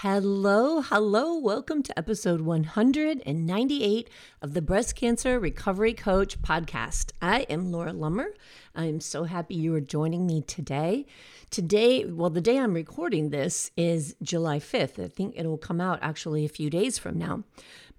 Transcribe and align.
Hello, 0.00 0.82
hello. 0.82 1.38
Welcome 1.38 1.82
to 1.84 1.98
episode 1.98 2.42
198 2.42 4.10
of 4.42 4.52
the 4.52 4.60
Breast 4.60 4.94
Cancer 4.94 5.40
Recovery 5.40 5.94
Coach 5.94 6.42
podcast. 6.42 7.12
I 7.22 7.46
am 7.48 7.72
Laura 7.72 7.94
Lummer. 7.94 8.26
I 8.74 8.84
am 8.84 9.00
so 9.00 9.24
happy 9.24 9.54
you 9.54 9.74
are 9.74 9.80
joining 9.80 10.26
me 10.26 10.42
today. 10.42 11.06
Today, 11.48 12.04
well, 12.04 12.28
the 12.28 12.42
day 12.42 12.58
I'm 12.58 12.74
recording 12.74 13.30
this 13.30 13.70
is 13.74 14.16
July 14.22 14.58
5th. 14.58 15.02
I 15.02 15.08
think 15.08 15.34
it 15.34 15.46
will 15.46 15.56
come 15.56 15.80
out 15.80 15.98
actually 16.02 16.44
a 16.44 16.50
few 16.50 16.68
days 16.68 16.98
from 16.98 17.16
now. 17.16 17.44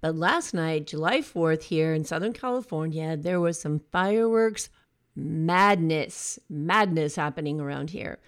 But 0.00 0.14
last 0.14 0.54
night, 0.54 0.86
July 0.86 1.18
4th, 1.18 1.64
here 1.64 1.94
in 1.94 2.04
Southern 2.04 2.32
California, 2.32 3.16
there 3.16 3.40
was 3.40 3.60
some 3.60 3.80
fireworks 3.90 4.70
madness, 5.16 6.38
madness 6.48 7.16
happening 7.16 7.60
around 7.60 7.90
here 7.90 8.20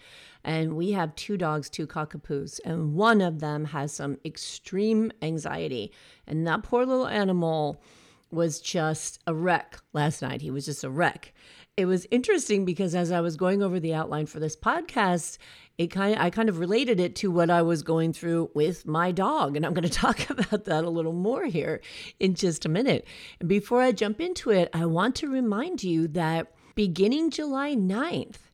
and 0.44 0.74
we 0.76 0.92
have 0.92 1.14
two 1.14 1.36
dogs, 1.36 1.68
two 1.68 1.86
cockapoos, 1.86 2.60
and 2.64 2.94
one 2.94 3.20
of 3.20 3.40
them 3.40 3.66
has 3.66 3.92
some 3.92 4.18
extreme 4.24 5.12
anxiety. 5.22 5.92
And 6.26 6.46
that 6.46 6.62
poor 6.62 6.86
little 6.86 7.06
animal 7.06 7.82
was 8.30 8.60
just 8.60 9.18
a 9.26 9.34
wreck 9.34 9.78
last 9.92 10.22
night. 10.22 10.40
He 10.40 10.50
was 10.50 10.64
just 10.64 10.84
a 10.84 10.90
wreck. 10.90 11.32
It 11.76 11.86
was 11.86 12.06
interesting 12.10 12.64
because 12.64 12.94
as 12.94 13.10
I 13.10 13.20
was 13.20 13.36
going 13.36 13.62
over 13.62 13.80
the 13.80 13.94
outline 13.94 14.26
for 14.26 14.38
this 14.40 14.56
podcast, 14.56 15.38
it 15.78 15.88
kind 15.88 16.14
of, 16.14 16.20
I 16.20 16.30
kind 16.30 16.48
of 16.48 16.58
related 16.58 17.00
it 17.00 17.16
to 17.16 17.30
what 17.30 17.48
I 17.48 17.62
was 17.62 17.82
going 17.82 18.12
through 18.12 18.50
with 18.54 18.86
my 18.86 19.12
dog. 19.12 19.56
And 19.56 19.64
I'm 19.64 19.72
going 19.72 19.82
to 19.88 19.90
talk 19.90 20.28
about 20.28 20.64
that 20.64 20.84
a 20.84 20.90
little 20.90 21.12
more 21.12 21.46
here 21.46 21.80
in 22.18 22.34
just 22.34 22.64
a 22.64 22.68
minute. 22.68 23.06
And 23.40 23.48
before 23.48 23.80
I 23.80 23.92
jump 23.92 24.20
into 24.20 24.50
it, 24.50 24.68
I 24.72 24.84
want 24.86 25.16
to 25.16 25.28
remind 25.28 25.82
you 25.82 26.06
that 26.08 26.52
beginning 26.74 27.30
July 27.30 27.74
9th, 27.74 28.49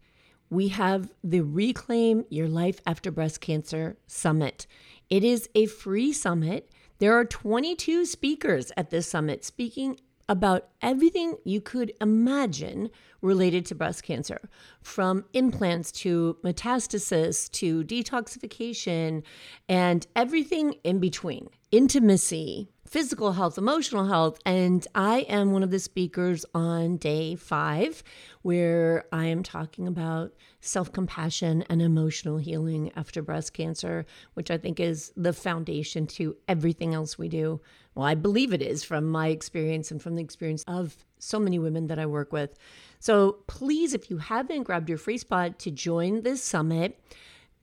we 0.50 0.68
have 0.68 1.12
the 1.24 1.40
Reclaim 1.40 2.24
Your 2.28 2.48
Life 2.48 2.80
After 2.86 3.10
Breast 3.10 3.40
Cancer 3.40 3.96
Summit. 4.06 4.66
It 5.10 5.24
is 5.24 5.48
a 5.54 5.66
free 5.66 6.12
summit. 6.12 6.70
There 6.98 7.14
are 7.14 7.24
22 7.24 8.06
speakers 8.06 8.72
at 8.76 8.90
this 8.90 9.08
summit 9.08 9.44
speaking 9.44 9.98
about 10.28 10.68
everything 10.82 11.36
you 11.44 11.60
could 11.60 11.92
imagine 12.00 12.90
related 13.22 13.64
to 13.66 13.74
breast 13.74 14.02
cancer 14.02 14.48
from 14.82 15.24
implants 15.32 15.90
to 15.90 16.36
metastasis 16.44 17.50
to 17.50 17.84
detoxification 17.84 19.22
and 19.68 20.06
everything 20.14 20.74
in 20.84 20.98
between, 20.98 21.48
intimacy, 21.70 22.68
physical 22.86 23.32
health, 23.32 23.58
emotional 23.58 24.06
health. 24.06 24.38
And 24.46 24.86
I 24.94 25.20
am 25.20 25.52
one 25.52 25.62
of 25.62 25.70
the 25.70 25.78
speakers 25.78 26.44
on 26.54 26.96
day 26.96 27.34
five, 27.34 28.02
where 28.42 29.04
I 29.12 29.26
am 29.26 29.42
talking 29.42 29.86
about 29.88 30.32
self 30.60 30.92
compassion 30.92 31.64
and 31.68 31.82
emotional 31.82 32.38
healing 32.38 32.92
after 32.96 33.22
breast 33.22 33.52
cancer, 33.52 34.06
which 34.34 34.50
I 34.50 34.58
think 34.58 34.80
is 34.80 35.12
the 35.16 35.32
foundation 35.32 36.06
to 36.08 36.36
everything 36.48 36.94
else 36.94 37.18
we 37.18 37.28
do. 37.28 37.60
Well, 37.96 38.06
I 38.06 38.14
believe 38.14 38.52
it 38.52 38.60
is 38.60 38.84
from 38.84 39.06
my 39.06 39.28
experience 39.28 39.90
and 39.90 40.00
from 40.02 40.16
the 40.16 40.22
experience 40.22 40.62
of 40.68 40.98
so 41.18 41.40
many 41.40 41.58
women 41.58 41.86
that 41.86 41.98
I 41.98 42.04
work 42.04 42.30
with. 42.30 42.54
So 43.00 43.38
please, 43.46 43.94
if 43.94 44.10
you 44.10 44.18
haven't 44.18 44.64
grabbed 44.64 44.90
your 44.90 44.98
free 44.98 45.16
spot 45.16 45.58
to 45.60 45.70
join 45.70 46.20
this 46.20 46.42
summit, 46.42 47.00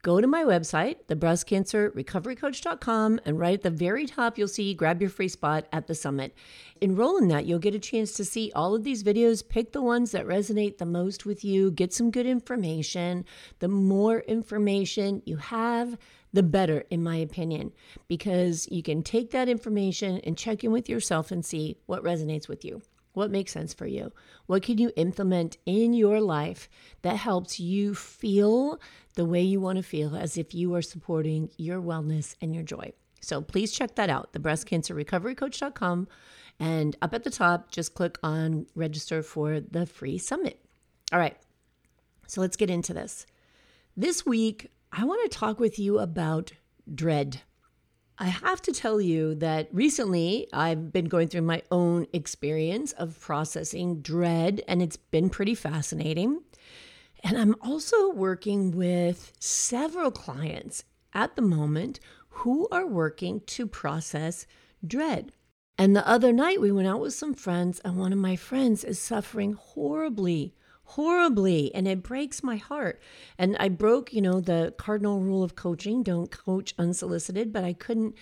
go 0.03 0.21
to 0.21 0.27
my 0.27 0.43
website, 0.43 0.97
thebreastcancerrecoverycoach.com, 1.07 3.21
and 3.25 3.39
right 3.39 3.55
at 3.55 3.63
the 3.63 3.71
very 3.71 4.05
top, 4.05 4.37
you'll 4.37 4.49
see 4.49 4.73
grab 4.73 4.99
your 5.01 5.09
free 5.09 5.29
spot 5.29 5.65
at 5.71 5.87
the 5.87 5.95
summit. 5.95 6.35
Enroll 6.81 7.17
in 7.17 7.29
that, 7.29 7.45
you'll 7.45 7.57
get 7.57 7.73
a 7.73 7.79
chance 7.79 8.11
to 8.11 8.25
see 8.25 8.51
all 8.53 8.75
of 8.75 8.83
these 8.83 9.01
videos, 9.01 9.47
pick 9.47 9.71
the 9.71 9.81
ones 9.81 10.11
that 10.11 10.27
resonate 10.27 10.77
the 10.77 10.85
most 10.85 11.25
with 11.25 11.45
you, 11.45 11.71
get 11.71 11.93
some 11.93 12.11
good 12.11 12.25
information. 12.25 13.23
The 13.59 13.69
more 13.69 14.19
information 14.19 15.21
you 15.25 15.37
have, 15.37 15.97
the 16.33 16.43
better, 16.43 16.83
in 16.89 17.01
my 17.01 17.15
opinion, 17.15 17.71
because 18.09 18.67
you 18.69 18.83
can 18.83 19.03
take 19.03 19.31
that 19.31 19.47
information 19.47 20.19
and 20.25 20.37
check 20.37 20.65
in 20.65 20.73
with 20.73 20.89
yourself 20.89 21.31
and 21.31 21.45
see 21.45 21.77
what 21.85 22.03
resonates 22.03 22.49
with 22.49 22.65
you. 22.65 22.81
What 23.13 23.31
makes 23.31 23.51
sense 23.51 23.73
for 23.73 23.85
you? 23.85 24.11
What 24.47 24.63
can 24.63 24.77
you 24.77 24.91
implement 24.95 25.57
in 25.65 25.93
your 25.93 26.19
life 26.19 26.69
that 27.03 27.17
helps 27.17 27.59
you 27.59 27.93
feel 27.93 28.79
the 29.15 29.25
way 29.25 29.41
you 29.41 29.61
want 29.61 29.77
to 29.77 29.83
feel 29.83 30.15
as 30.15 30.37
if 30.37 30.53
you 30.53 30.73
are 30.75 30.81
supporting 30.81 31.49
your 31.57 31.79
wellness 31.79 32.35
and 32.41 32.53
your 32.53 32.63
joy? 32.63 32.91
So 33.21 33.41
please 33.41 33.71
check 33.71 33.95
that 33.95 34.09
out, 34.09 34.33
thebreastcancerrecoverycoach.com. 34.33 36.07
And 36.59 36.95
up 37.01 37.13
at 37.13 37.23
the 37.23 37.29
top, 37.29 37.71
just 37.71 37.93
click 37.93 38.17
on 38.23 38.65
register 38.75 39.23
for 39.23 39.59
the 39.59 39.85
free 39.85 40.17
summit. 40.17 40.59
All 41.11 41.19
right, 41.19 41.37
so 42.27 42.41
let's 42.41 42.57
get 42.57 42.69
into 42.69 42.93
this. 42.93 43.25
This 43.95 44.25
week, 44.25 44.71
I 44.91 45.05
want 45.05 45.29
to 45.29 45.37
talk 45.37 45.59
with 45.59 45.77
you 45.77 45.99
about 45.99 46.51
dread. 46.93 47.41
I 48.19 48.27
have 48.27 48.61
to 48.63 48.71
tell 48.71 49.01
you 49.01 49.33
that 49.35 49.69
recently 49.71 50.47
I've 50.53 50.93
been 50.93 51.05
going 51.05 51.29
through 51.29 51.41
my 51.41 51.63
own 51.71 52.05
experience 52.13 52.91
of 52.93 53.19
processing 53.19 54.01
dread, 54.01 54.61
and 54.67 54.81
it's 54.81 54.97
been 54.97 55.29
pretty 55.29 55.55
fascinating. 55.55 56.41
And 57.23 57.37
I'm 57.37 57.55
also 57.61 58.11
working 58.11 58.71
with 58.71 59.33
several 59.39 60.11
clients 60.11 60.83
at 61.13 61.35
the 61.35 61.41
moment 61.41 61.99
who 62.29 62.67
are 62.71 62.85
working 62.85 63.41
to 63.47 63.65
process 63.65 64.45
dread. 64.85 65.31
And 65.77 65.95
the 65.95 66.07
other 66.07 66.31
night 66.31 66.61
we 66.61 66.71
went 66.71 66.87
out 66.87 66.99
with 66.99 67.13
some 67.13 67.33
friends, 67.33 67.79
and 67.83 67.97
one 67.97 68.13
of 68.13 68.19
my 68.19 68.35
friends 68.35 68.83
is 68.83 68.99
suffering 68.99 69.53
horribly 69.53 70.53
horribly 70.85 71.73
and 71.73 71.87
it 71.87 72.03
breaks 72.03 72.43
my 72.43 72.57
heart. 72.57 73.01
And 73.37 73.55
i 73.59 73.69
broke 73.69 74.13
you 74.13 74.21
know 74.21 74.39
the 74.39 74.73
cardinal 74.77 75.19
rule 75.19 75.43
of 75.43 75.55
coaching 75.55 76.03
don't 76.03 76.31
coach 76.31 76.73
unsolicited 76.77 77.51
but 77.51 77.63
i 77.63 77.73
couldn't 77.73 78.15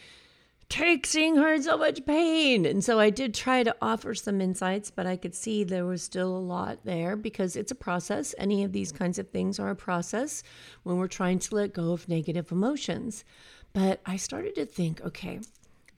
take 0.69 1.05
seeing 1.05 1.35
her 1.35 1.53
in 1.53 1.61
so 1.61 1.77
much 1.77 2.05
pain. 2.05 2.65
And 2.65 2.83
so 2.83 2.99
i 2.99 3.09
did 3.09 3.33
try 3.33 3.63
to 3.63 3.75
offer 3.81 4.13
some 4.15 4.39
insights 4.39 4.89
but 4.89 5.05
i 5.05 5.17
could 5.17 5.35
see 5.35 5.63
there 5.63 5.85
was 5.85 6.01
still 6.01 6.35
a 6.35 6.47
lot 6.55 6.79
there 6.85 7.15
because 7.15 7.55
it's 7.55 7.71
a 7.71 7.75
process. 7.75 8.33
Any 8.37 8.63
of 8.63 8.71
these 8.71 8.91
kinds 8.91 9.19
of 9.19 9.29
things 9.29 9.59
are 9.59 9.69
a 9.69 9.75
process 9.75 10.43
when 10.83 10.97
we're 10.97 11.07
trying 11.07 11.39
to 11.39 11.55
let 11.55 11.73
go 11.73 11.91
of 11.91 12.07
negative 12.07 12.51
emotions. 12.51 13.25
But 13.73 14.01
i 14.05 14.15
started 14.17 14.55
to 14.55 14.65
think 14.65 15.01
okay 15.01 15.39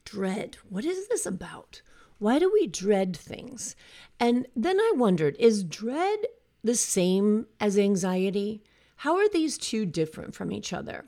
dread 0.04 0.56
what 0.68 0.84
is 0.84 1.08
this 1.08 1.26
about? 1.26 1.82
Why 2.18 2.38
do 2.38 2.50
we 2.52 2.66
dread 2.66 3.16
things? 3.16 3.76
And 4.18 4.46
then 4.56 4.78
I 4.80 4.92
wondered 4.96 5.36
is 5.38 5.64
dread 5.64 6.20
the 6.64 6.74
same 6.74 7.46
as 7.60 7.78
anxiety? 7.78 8.62
How 8.96 9.16
are 9.16 9.28
these 9.28 9.58
two 9.58 9.86
different 9.86 10.34
from 10.34 10.50
each 10.50 10.72
other? 10.72 11.04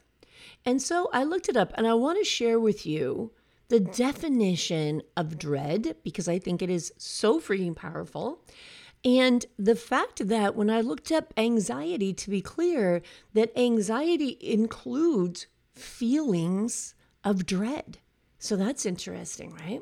And 0.65 0.81
so 0.83 1.09
I 1.13 1.25
looked 1.25 1.49
it 1.49 1.57
up 1.57 1.73
and 1.77 1.87
I 1.87 1.95
want 1.95 2.19
to 2.19 2.25
share 2.25 2.61
with 2.61 2.87
you 2.87 3.33
the 3.69 3.81
definition 3.81 5.03
of 5.17 5.39
dread 5.39 5.97
because 6.05 6.29
I 6.29 6.39
think 6.39 6.63
it 6.63 6.71
is 6.71 6.93
so 6.99 7.41
freaking 7.41 7.75
powerful. 7.75 8.45
And 9.05 9.47
the 9.59 9.77
fact 9.77 10.29
that 10.29 10.55
when 10.55 10.69
I 10.69 10.81
looked 10.81 11.11
up 11.11 11.33
anxiety, 11.37 12.13
to 12.15 12.31
be 12.31 12.41
clear, 12.41 13.03
that 13.35 13.57
anxiety 13.57 14.37
includes 14.41 15.47
feelings 15.75 16.95
of 17.25 17.47
dread. 17.47 17.99
So 18.39 18.57
that's 18.57 18.87
interesting, 18.87 19.53
right? 19.55 19.81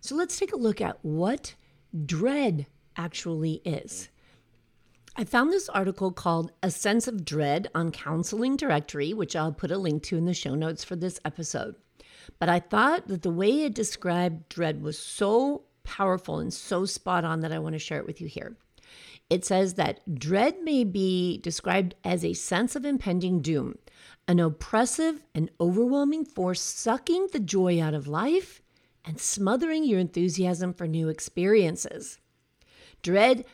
So 0.00 0.14
let's 0.14 0.38
take 0.38 0.52
a 0.52 0.56
look 0.56 0.80
at 0.80 0.98
what 1.04 1.54
dread 2.06 2.66
actually 2.96 3.60
is. 3.64 4.08
I 5.16 5.22
found 5.22 5.52
this 5.52 5.68
article 5.68 6.10
called 6.10 6.50
A 6.60 6.72
Sense 6.72 7.06
of 7.06 7.24
Dread 7.24 7.68
on 7.72 7.92
Counseling 7.92 8.56
Directory, 8.56 9.14
which 9.14 9.36
I'll 9.36 9.52
put 9.52 9.70
a 9.70 9.78
link 9.78 10.02
to 10.04 10.16
in 10.16 10.24
the 10.24 10.34
show 10.34 10.56
notes 10.56 10.82
for 10.82 10.96
this 10.96 11.20
episode. 11.24 11.76
But 12.40 12.48
I 12.48 12.58
thought 12.58 13.06
that 13.06 13.22
the 13.22 13.30
way 13.30 13.62
it 13.62 13.76
described 13.76 14.48
dread 14.48 14.82
was 14.82 14.98
so 14.98 15.62
powerful 15.84 16.40
and 16.40 16.52
so 16.52 16.84
spot 16.84 17.24
on 17.24 17.40
that 17.40 17.52
I 17.52 17.60
want 17.60 17.74
to 17.74 17.78
share 17.78 17.98
it 17.98 18.06
with 18.06 18.20
you 18.20 18.26
here. 18.26 18.56
It 19.30 19.44
says 19.44 19.74
that 19.74 20.18
dread 20.18 20.62
may 20.64 20.82
be 20.82 21.38
described 21.38 21.94
as 22.02 22.24
a 22.24 22.32
sense 22.32 22.74
of 22.74 22.84
impending 22.84 23.40
doom, 23.40 23.76
an 24.26 24.40
oppressive 24.40 25.22
and 25.32 25.48
overwhelming 25.60 26.24
force 26.24 26.60
sucking 26.60 27.28
the 27.32 27.38
joy 27.38 27.80
out 27.80 27.94
of 27.94 28.08
life 28.08 28.62
and 29.04 29.20
smothering 29.20 29.84
your 29.84 30.00
enthusiasm 30.00 30.74
for 30.74 30.88
new 30.88 31.08
experiences. 31.08 32.18
Dread 33.00 33.44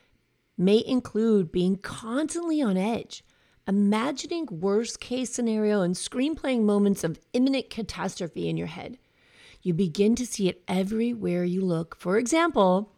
may 0.60 0.84
include 0.86 1.50
being 1.50 1.76
constantly 1.76 2.60
on 2.60 2.76
edge, 2.76 3.24
imagining 3.66 4.46
worst 4.50 5.00
case 5.00 5.32
scenario 5.32 5.80
and 5.80 5.94
screenplaying 5.94 6.62
moments 6.62 7.02
of 7.02 7.18
imminent 7.32 7.70
catastrophe 7.70 8.46
in 8.46 8.58
your 8.58 8.66
head. 8.66 8.98
You 9.62 9.72
begin 9.72 10.14
to 10.16 10.26
see 10.26 10.48
it 10.48 10.62
everywhere 10.68 11.44
you 11.44 11.62
look. 11.62 11.96
For 11.96 12.18
example, 12.18 12.92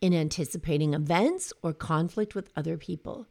in 0.00 0.14
anticipating 0.14 0.94
events 0.94 1.52
or 1.60 1.72
conflict 1.72 2.36
with 2.36 2.52
other 2.56 2.76
people. 2.76 3.26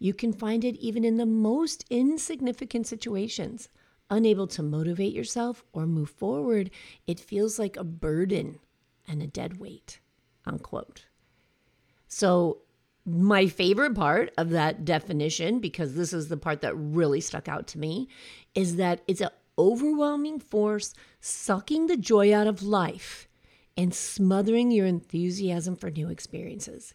You 0.00 0.14
can 0.14 0.32
find 0.32 0.64
it 0.64 0.76
even 0.76 1.04
in 1.04 1.16
the 1.16 1.26
most 1.26 1.84
insignificant 1.90 2.88
situations. 2.88 3.68
Unable 4.10 4.48
to 4.48 4.64
motivate 4.64 5.12
yourself 5.12 5.64
or 5.72 5.86
move 5.86 6.10
forward, 6.10 6.70
it 7.06 7.20
feels 7.20 7.56
like 7.58 7.76
a 7.76 7.84
burden 7.84 8.58
and 9.06 9.22
a 9.22 9.28
dead 9.28 9.60
weight. 9.60 10.00
Unquote. 10.44 11.06
So, 12.08 12.62
my 13.08 13.46
favorite 13.46 13.94
part 13.94 14.32
of 14.36 14.50
that 14.50 14.84
definition, 14.84 15.60
because 15.60 15.94
this 15.94 16.12
is 16.12 16.28
the 16.28 16.36
part 16.36 16.60
that 16.60 16.74
really 16.74 17.20
stuck 17.20 17.48
out 17.48 17.66
to 17.68 17.78
me, 17.78 18.08
is 18.54 18.76
that 18.76 19.02
it's 19.06 19.20
an 19.20 19.30
overwhelming 19.58 20.38
force 20.38 20.94
sucking 21.20 21.86
the 21.86 21.96
joy 21.96 22.34
out 22.34 22.46
of 22.46 22.62
life 22.62 23.28
and 23.76 23.94
smothering 23.94 24.70
your 24.70 24.86
enthusiasm 24.86 25.76
for 25.76 25.90
new 25.90 26.08
experiences. 26.08 26.94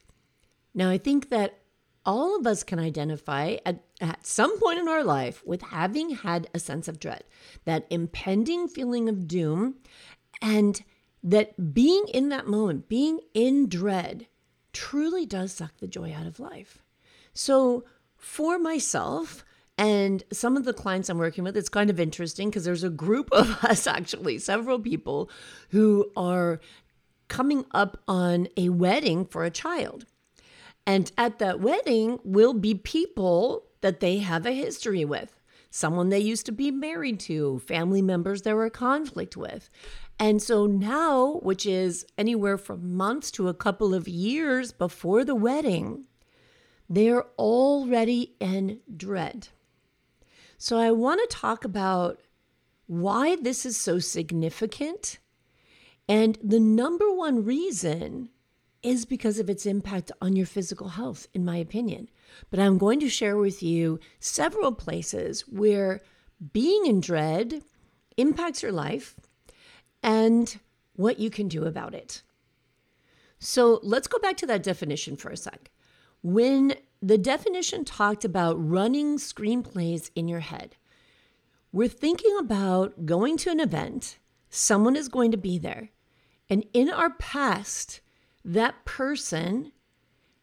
Now, 0.74 0.89
I 0.89 0.98
think 0.98 1.30
that 1.30 1.60
all 2.06 2.38
of 2.38 2.45
us 2.45 2.63
can 2.63 2.80
identify 2.80 3.57
at, 3.66 3.83
at 4.01 4.25
some 4.25 4.59
point 4.59 4.80
in 4.80 4.88
our 4.88 5.04
life 5.04 5.42
with 5.45 5.62
having 5.62 6.09
had 6.09 6.50
a 6.54 6.59
sense 6.59 6.88
of 6.88 7.00
dread, 7.00 7.24
that 7.66 7.88
impending 7.89 8.68
feeling 8.68 9.07
of 9.07 9.27
doom, 9.27 9.75
and 10.42 10.83
that 11.24 11.74
being 11.74 12.06
in 12.13 12.30
that 12.30 12.48
moment, 12.48 12.89
being 12.89 13.21
in 13.33 13.69
dread, 13.69 14.27
truly 14.73 15.25
does 15.25 15.53
suck 15.53 15.77
the 15.77 15.87
joy 15.87 16.13
out 16.13 16.27
of 16.27 16.39
life. 16.39 16.79
So, 17.33 17.85
for 18.17 18.59
myself, 18.59 19.43
and 19.77 20.23
some 20.31 20.55
of 20.55 20.65
the 20.65 20.73
clients 20.73 21.09
I'm 21.09 21.17
working 21.17 21.43
with, 21.43 21.57
it's 21.57 21.69
kind 21.69 21.89
of 21.89 21.99
interesting 21.99 22.49
because 22.49 22.65
there's 22.65 22.83
a 22.83 22.89
group 22.89 23.29
of 23.31 23.63
us, 23.63 23.87
actually, 23.87 24.37
several 24.39 24.79
people 24.79 25.29
who 25.69 26.11
are 26.15 26.59
coming 27.27 27.65
up 27.71 28.01
on 28.07 28.47
a 28.57 28.69
wedding 28.69 29.25
for 29.25 29.43
a 29.43 29.51
child. 29.51 30.05
And 30.85 31.11
at 31.17 31.39
that 31.39 31.59
wedding 31.59 32.19
will 32.23 32.53
be 32.53 32.75
people 32.75 33.63
that 33.81 33.99
they 33.99 34.19
have 34.19 34.45
a 34.45 34.51
history 34.51 35.05
with, 35.05 35.39
someone 35.71 36.09
they 36.09 36.19
used 36.19 36.45
to 36.45 36.51
be 36.51 36.71
married 36.71 37.19
to, 37.21 37.59
family 37.59 38.01
members 38.01 38.41
there 38.41 38.55
were 38.55 38.69
conflict 38.69 39.35
with. 39.35 39.69
And 40.19 40.42
so 40.42 40.65
now, 40.65 41.39
which 41.42 41.65
is 41.65 42.06
anywhere 42.18 42.57
from 42.57 42.95
months 42.95 43.31
to 43.31 43.48
a 43.48 43.54
couple 43.54 43.94
of 43.94 44.07
years 44.07 44.71
before 44.71 45.25
the 45.25 45.36
wedding, 45.36 46.06
they're 46.89 47.25
already 47.38 48.36
in 48.39 48.80
dread. 48.95 49.50
So 50.57 50.77
I 50.77 50.92
want 50.92 51.19
to 51.21 51.36
talk 51.36 51.65
about 51.65 52.21
why 52.88 53.36
this 53.36 53.65
is 53.65 53.75
so 53.75 54.00
significant. 54.00 55.18
And 56.07 56.38
the 56.44 56.59
number 56.59 57.12
one 57.13 57.44
reason 57.44 58.30
is 58.81 59.06
because 59.06 59.39
of 59.39 59.50
its 59.50 59.66
impact 59.66 60.12
on 60.21 60.36
your 60.36 60.45
physical 60.45 60.89
health, 60.89 61.27
in 61.33 61.45
my 61.45 61.57
opinion. 61.57 62.09
But 62.50 62.59
I'm 62.59 62.77
going 62.77 63.00
to 63.00 63.09
share 63.09 63.38
with 63.38 63.63
you 63.63 64.00
several 64.19 64.74
places 64.74 65.42
where 65.48 66.01
being 66.51 66.86
in 66.86 67.00
dread 67.00 67.63
impacts 68.18 68.62
your 68.62 68.74
life 68.74 69.16
and 70.03 70.59
what 70.95 71.19
you 71.19 71.29
can 71.29 71.47
do 71.47 71.65
about 71.65 71.95
it. 71.95 72.21
So 73.39 73.79
let's 73.81 74.07
go 74.07 74.19
back 74.19 74.38
to 74.38 74.45
that 74.47 74.63
definition 74.63 75.15
for 75.17 75.29
a 75.29 75.38
sec. 75.38 75.71
When 76.21 76.75
the 77.01 77.17
definition 77.17 77.83
talked 77.83 78.23
about 78.23 78.55
running 78.55 79.17
screenplays 79.17 80.11
in 80.15 80.27
your 80.27 80.39
head, 80.41 80.75
we're 81.71 81.88
thinking 81.88 82.38
about 82.39 83.05
going 83.05 83.38
to 83.38 83.50
an 83.50 83.59
event, 83.59 84.19
someone 84.50 84.95
is 84.95 85.09
going 85.09 85.31
to 85.31 85.38
be 85.38 85.57
there, 85.57 85.89
and 86.49 86.65
in 86.73 86.89
our 86.89 87.09
past, 87.09 88.01
that 88.45 88.85
person 88.85 89.71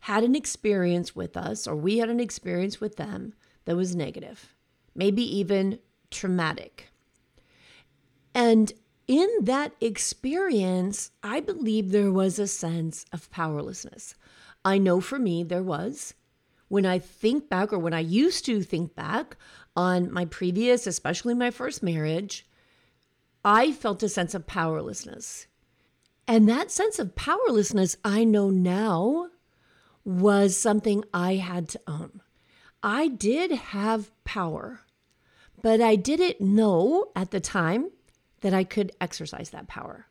had 0.00 0.24
an 0.24 0.34
experience 0.34 1.14
with 1.14 1.36
us, 1.36 1.66
or 1.66 1.76
we 1.76 1.98
had 1.98 2.08
an 2.08 2.20
experience 2.20 2.80
with 2.80 2.96
them 2.96 3.34
that 3.64 3.76
was 3.76 3.94
negative, 3.94 4.54
maybe 4.94 5.22
even 5.22 5.78
traumatic. 6.10 6.88
And 8.34 8.72
in 9.10 9.28
that 9.42 9.72
experience, 9.80 11.10
I 11.20 11.40
believe 11.40 11.90
there 11.90 12.12
was 12.12 12.38
a 12.38 12.46
sense 12.46 13.04
of 13.12 13.28
powerlessness. 13.32 14.14
I 14.64 14.78
know 14.78 15.00
for 15.00 15.18
me 15.18 15.42
there 15.42 15.64
was. 15.64 16.14
When 16.68 16.86
I 16.86 17.00
think 17.00 17.48
back, 17.48 17.72
or 17.72 17.78
when 17.80 17.92
I 17.92 17.98
used 17.98 18.44
to 18.44 18.62
think 18.62 18.94
back 18.94 19.36
on 19.74 20.12
my 20.12 20.26
previous, 20.26 20.86
especially 20.86 21.34
my 21.34 21.50
first 21.50 21.82
marriage, 21.82 22.46
I 23.44 23.72
felt 23.72 24.04
a 24.04 24.08
sense 24.08 24.32
of 24.32 24.46
powerlessness. 24.46 25.48
And 26.28 26.48
that 26.48 26.70
sense 26.70 27.00
of 27.00 27.16
powerlessness, 27.16 27.96
I 28.04 28.22
know 28.22 28.48
now, 28.48 29.30
was 30.04 30.56
something 30.56 31.04
I 31.12 31.34
had 31.34 31.68
to 31.70 31.80
own. 31.88 32.20
I 32.80 33.08
did 33.08 33.50
have 33.50 34.12
power, 34.22 34.82
but 35.60 35.80
I 35.80 35.96
didn't 35.96 36.40
know 36.40 37.06
at 37.16 37.32
the 37.32 37.40
time 37.40 37.90
that 38.40 38.54
I 38.54 38.64
could 38.64 38.92
exercise 39.00 39.50
that 39.50 39.69
power. 39.69 40.06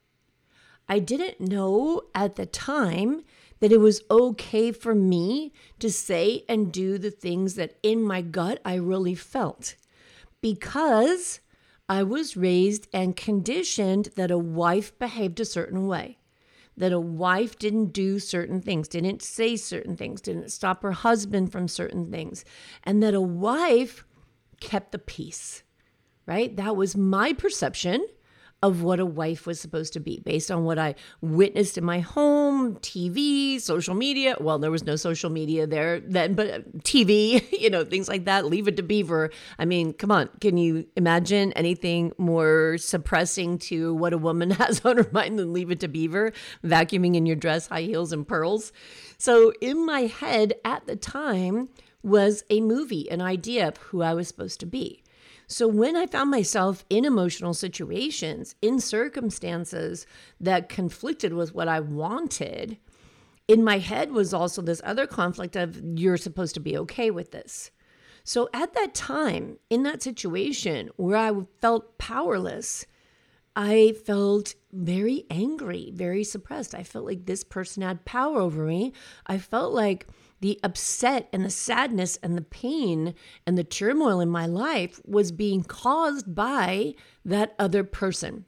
I 0.87 0.99
didn't 0.99 1.39
know 1.39 2.01
at 2.15 2.35
the 2.35 2.45
time 2.45 3.21
that 3.59 3.71
it 3.71 3.79
was 3.79 4.01
okay 4.09 4.71
for 4.71 4.95
me 4.95 5.53
to 5.79 5.91
say 5.91 6.43
and 6.49 6.71
do 6.71 6.97
the 6.97 7.11
things 7.11 7.55
that 7.55 7.77
in 7.83 8.01
my 8.01 8.21
gut 8.21 8.59
I 8.65 8.75
really 8.75 9.15
felt 9.15 9.75
because 10.41 11.41
I 11.87 12.03
was 12.03 12.37
raised 12.37 12.87
and 12.93 13.15
conditioned 13.15 14.09
that 14.15 14.31
a 14.31 14.37
wife 14.37 14.97
behaved 14.97 15.39
a 15.39 15.45
certain 15.45 15.87
way, 15.87 16.19
that 16.77 16.93
a 16.93 16.99
wife 16.99 17.57
didn't 17.59 17.93
do 17.93 18.19
certain 18.19 18.61
things, 18.61 18.87
didn't 18.87 19.21
say 19.21 19.57
certain 19.57 19.97
things, 19.97 20.21
didn't 20.21 20.51
stop 20.51 20.81
her 20.83 20.91
husband 20.91 21.51
from 21.51 21.67
certain 21.67 22.09
things, 22.09 22.45
and 22.83 23.03
that 23.03 23.13
a 23.13 23.21
wife 23.21 24.05
kept 24.59 24.91
the 24.91 24.99
peace, 24.99 25.63
right? 26.25 26.55
That 26.55 26.75
was 26.75 26.95
my 26.95 27.33
perception 27.33 28.05
of 28.61 28.81
what 28.81 28.99
a 28.99 29.05
wife 29.05 29.47
was 29.47 29.59
supposed 29.59 29.93
to 29.93 29.99
be 29.99 30.19
based 30.19 30.51
on 30.51 30.65
what 30.65 30.77
I 30.77 30.95
witnessed 31.21 31.77
in 31.77 31.85
my 31.85 31.99
home, 32.01 32.75
TV, 32.77 33.59
social 33.59 33.95
media. 33.95 34.35
Well, 34.39 34.59
there 34.59 34.71
was 34.71 34.83
no 34.83 34.97
social 34.97 35.29
media 35.29 35.65
there 35.65 36.01
then, 36.01 36.33
but 36.33 36.49
uh, 36.49 36.59
TV, 36.79 37.45
you 37.59 37.69
know, 37.69 37.85
things 37.85 38.09
like 38.09 38.25
that. 38.25 38.45
Leave 38.45 38.67
it 38.67 38.75
to 38.77 38.83
Beaver. 38.83 39.29
I 39.57 39.65
mean, 39.65 39.93
come 39.93 40.11
on. 40.11 40.29
Can 40.41 40.57
you 40.57 40.85
imagine 40.97 41.53
anything 41.53 42.11
more 42.17 42.77
suppressing 42.77 43.59
to 43.59 43.93
what 43.93 44.11
a 44.11 44.17
woman 44.17 44.51
has 44.51 44.81
on 44.83 44.97
her 44.97 45.09
mind 45.11 45.39
than 45.39 45.53
Leave 45.53 45.71
It 45.71 45.79
to 45.81 45.87
Beaver? 45.87 46.33
Vacuuming 46.63 47.15
in 47.15 47.25
your 47.25 47.37
dress, 47.37 47.67
high 47.67 47.81
heels, 47.81 48.11
and 48.11 48.27
pearls. 48.27 48.73
So, 49.17 49.53
in 49.61 49.85
my 49.85 50.01
head 50.01 50.53
at 50.65 50.85
the 50.85 50.95
time 50.95 51.69
was 52.03 52.43
a 52.49 52.61
movie, 52.61 53.09
an 53.09 53.21
idea 53.21 53.67
of 53.67 53.77
who 53.77 54.01
I 54.01 54.13
was 54.13 54.27
supposed 54.27 54.59
to 54.61 54.65
be. 54.65 55.03
So 55.51 55.67
when 55.67 55.95
I 55.95 56.05
found 56.05 56.29
myself 56.29 56.85
in 56.91 57.05
emotional 57.05 57.55
situations, 57.55 58.55
in 58.61 58.79
circumstances 58.79 60.05
that 60.39 60.69
conflicted 60.69 61.33
with 61.33 61.55
what 61.55 61.67
I 61.67 61.79
wanted, 61.79 62.77
in 63.47 63.63
my 63.63 63.79
head 63.79 64.11
was 64.11 64.31
also 64.31 64.61
this 64.61 64.81
other 64.85 65.07
conflict 65.07 65.55
of 65.55 65.81
you're 65.97 66.17
supposed 66.17 66.53
to 66.53 66.59
be 66.59 66.77
okay 66.77 67.09
with 67.09 67.31
this. 67.31 67.71
So 68.23 68.47
at 68.53 68.75
that 68.75 68.93
time, 68.93 69.57
in 69.71 69.81
that 69.83 70.03
situation 70.03 70.91
where 70.97 71.17
I 71.17 71.31
felt 71.59 71.97
powerless, 71.97 72.85
I 73.55 73.95
felt 74.05 74.53
very 74.71 75.25
angry, 75.31 75.91
very 75.95 76.23
suppressed. 76.23 76.75
I 76.75 76.83
felt 76.83 77.05
like 77.05 77.25
this 77.25 77.43
person 77.43 77.81
had 77.81 78.05
power 78.05 78.39
over 78.39 78.65
me. 78.65 78.93
I 79.25 79.39
felt 79.39 79.73
like 79.73 80.05
the 80.41 80.59
upset 80.63 81.27
and 81.33 81.43
the 81.43 81.49
sadness 81.49 82.17
and 82.23 82.37
the 82.37 82.41
pain 82.41 83.13
and 83.45 83.57
the 83.57 83.63
turmoil 83.63 84.19
in 84.19 84.29
my 84.29 84.45
life 84.45 85.01
was 85.05 85.31
being 85.31 85.63
caused 85.63 86.33
by 86.33 86.93
that 87.25 87.55
other 87.59 87.83
person. 87.83 88.45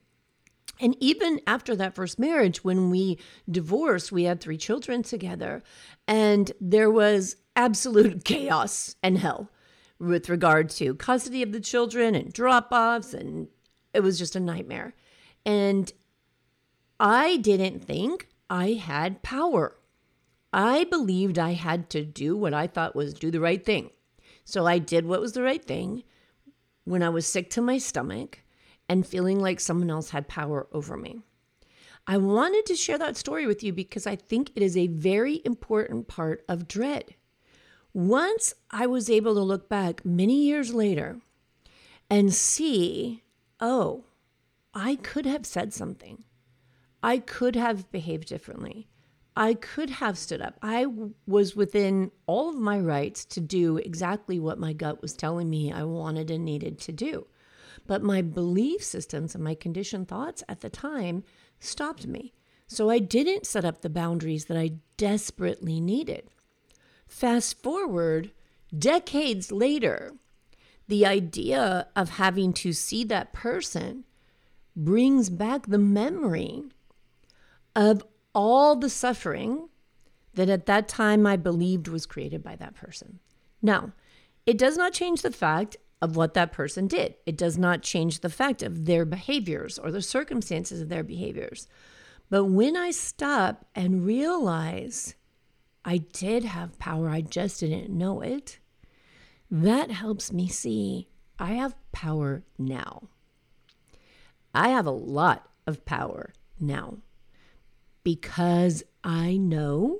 And 0.79 0.95
even 0.99 1.39
after 1.45 1.75
that 1.75 1.93
first 1.93 2.17
marriage, 2.17 2.63
when 2.63 2.89
we 2.89 3.19
divorced, 3.49 4.11
we 4.11 4.23
had 4.23 4.41
three 4.41 4.57
children 4.57 5.03
together, 5.03 5.61
and 6.07 6.51
there 6.59 6.89
was 6.89 7.35
absolute 7.55 8.23
chaos 8.25 8.95
and 9.03 9.19
hell 9.19 9.51
with 9.99 10.29
regard 10.29 10.69
to 10.71 10.95
custody 10.95 11.43
of 11.43 11.51
the 11.51 11.59
children 11.59 12.15
and 12.15 12.33
drop 12.33 12.69
offs, 12.71 13.13
and 13.13 13.47
it 13.93 13.99
was 13.99 14.17
just 14.17 14.35
a 14.35 14.39
nightmare. 14.39 14.95
And 15.45 15.91
I 16.99 17.37
didn't 17.37 17.85
think 17.85 18.29
I 18.49 18.73
had 18.73 19.21
power 19.21 19.77
I 20.53 20.83
believed 20.85 21.39
I 21.39 21.53
had 21.53 21.89
to 21.91 22.03
do 22.03 22.35
what 22.35 22.53
I 22.53 22.67
thought 22.67 22.95
was 22.95 23.13
do 23.13 23.31
the 23.31 23.39
right 23.39 23.63
thing. 23.63 23.91
So 24.43 24.65
I 24.65 24.79
did 24.79 25.05
what 25.05 25.21
was 25.21 25.33
the 25.33 25.43
right 25.43 25.63
thing 25.63 26.03
when 26.83 27.03
I 27.03 27.09
was 27.09 27.25
sick 27.25 27.49
to 27.51 27.61
my 27.61 27.77
stomach 27.77 28.39
and 28.89 29.07
feeling 29.07 29.39
like 29.39 29.59
someone 29.59 29.89
else 29.89 30.09
had 30.09 30.27
power 30.27 30.67
over 30.73 30.97
me. 30.97 31.21
I 32.07 32.17
wanted 32.17 32.65
to 32.65 32.75
share 32.75 32.97
that 32.97 33.15
story 33.15 33.45
with 33.45 33.63
you 33.63 33.71
because 33.71 34.05
I 34.07 34.15
think 34.15 34.51
it 34.55 34.63
is 34.63 34.75
a 34.75 34.87
very 34.87 35.41
important 35.45 36.07
part 36.07 36.43
of 36.49 36.67
dread. 36.67 37.15
Once 37.93 38.53
I 38.71 38.87
was 38.87 39.09
able 39.09 39.35
to 39.35 39.41
look 39.41 39.69
back 39.69 40.03
many 40.03 40.43
years 40.43 40.73
later 40.73 41.21
and 42.09 42.33
see, 42.33 43.23
oh, 43.59 44.05
I 44.73 44.95
could 44.95 45.25
have 45.25 45.45
said 45.45 45.73
something. 45.73 46.23
I 47.03 47.19
could 47.19 47.55
have 47.55 47.91
behaved 47.91 48.27
differently. 48.27 48.87
I 49.35 49.53
could 49.53 49.89
have 49.89 50.17
stood 50.17 50.41
up. 50.41 50.57
I 50.61 50.87
was 51.25 51.55
within 51.55 52.11
all 52.25 52.49
of 52.49 52.55
my 52.55 52.79
rights 52.79 53.23
to 53.25 53.39
do 53.39 53.77
exactly 53.77 54.39
what 54.39 54.59
my 54.59 54.73
gut 54.73 55.01
was 55.01 55.13
telling 55.13 55.49
me 55.49 55.71
I 55.71 55.83
wanted 55.83 56.29
and 56.29 56.43
needed 56.43 56.79
to 56.79 56.91
do. 56.91 57.27
But 57.87 58.03
my 58.03 58.21
belief 58.21 58.83
systems 58.83 59.33
and 59.33 59.43
my 59.43 59.55
conditioned 59.55 60.07
thoughts 60.07 60.43
at 60.49 60.59
the 60.59 60.69
time 60.69 61.23
stopped 61.59 62.05
me. 62.05 62.33
So 62.67 62.89
I 62.89 62.99
didn't 62.99 63.45
set 63.45 63.65
up 63.65 63.81
the 63.81 63.89
boundaries 63.89 64.45
that 64.45 64.57
I 64.57 64.73
desperately 64.97 65.79
needed. 65.79 66.29
Fast 67.07 67.61
forward 67.61 68.31
decades 68.77 69.51
later, 69.51 70.13
the 70.87 71.05
idea 71.05 71.87
of 71.95 72.11
having 72.11 72.53
to 72.53 72.73
see 72.73 73.03
that 73.05 73.33
person 73.33 74.05
brings 74.75 75.29
back 75.29 75.67
the 75.67 75.77
memory 75.77 76.63
of 77.75 78.03
all 78.33 78.75
the 78.75 78.89
suffering 78.89 79.69
that 80.33 80.49
at 80.49 80.65
that 80.65 80.87
time 80.87 81.25
I 81.25 81.35
believed 81.35 81.87
was 81.87 82.05
created 82.05 82.43
by 82.43 82.55
that 82.55 82.75
person. 82.75 83.19
Now, 83.61 83.93
it 84.45 84.57
does 84.57 84.77
not 84.77 84.93
change 84.93 85.21
the 85.21 85.31
fact 85.31 85.77
of 86.01 86.15
what 86.15 86.33
that 86.33 86.51
person 86.51 86.87
did. 86.87 87.15
It 87.25 87.37
does 87.37 87.57
not 87.57 87.83
change 87.83 88.19
the 88.19 88.29
fact 88.29 88.63
of 88.63 88.85
their 88.85 89.05
behaviors 89.05 89.77
or 89.77 89.91
the 89.91 90.01
circumstances 90.01 90.81
of 90.81 90.89
their 90.89 91.03
behaviors. 91.03 91.67
But 92.29 92.45
when 92.45 92.75
I 92.75 92.91
stop 92.91 93.65
and 93.75 94.05
realize 94.05 95.15
I 95.83 95.97
did 95.97 96.43
have 96.43 96.79
power, 96.79 97.09
I 97.09 97.21
just 97.21 97.59
didn't 97.59 97.95
know 97.95 98.21
it, 98.21 98.59
that 99.49 99.91
helps 99.91 100.31
me 100.31 100.47
see 100.47 101.07
I 101.37 101.53
have 101.53 101.75
power 101.91 102.43
now. 102.57 103.09
I 104.53 104.69
have 104.69 104.85
a 104.85 104.91
lot 104.91 105.49
of 105.67 105.85
power 105.85 106.33
now 106.59 106.99
because 108.03 108.83
I 109.03 109.37
know 109.37 109.99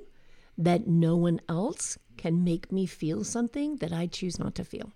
that 0.58 0.86
no 0.86 1.16
one 1.16 1.40
else 1.48 1.98
can 2.16 2.44
make 2.44 2.70
me 2.70 2.86
feel 2.86 3.24
something 3.24 3.76
that 3.76 3.92
I 3.92 4.06
choose 4.06 4.38
not 4.38 4.54
to 4.56 4.64
feel. 4.64 4.92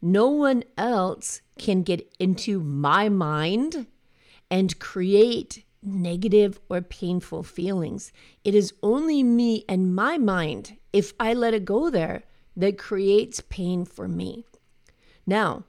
No 0.00 0.28
one 0.28 0.64
else 0.76 1.40
can 1.58 1.82
get 1.82 2.12
into 2.18 2.60
my 2.60 3.08
mind 3.08 3.86
and 4.50 4.78
create 4.78 5.64
negative 5.82 6.60
or 6.68 6.80
painful 6.80 7.42
feelings. 7.42 8.12
It 8.44 8.54
is 8.54 8.74
only 8.82 9.22
me 9.22 9.64
and 9.68 9.94
my 9.94 10.18
mind, 10.18 10.76
if 10.92 11.12
I 11.18 11.34
let 11.34 11.54
it 11.54 11.64
go 11.64 11.90
there, 11.90 12.24
that 12.56 12.78
creates 12.78 13.40
pain 13.48 13.84
for 13.84 14.08
me. 14.08 14.44
Now, 15.26 15.64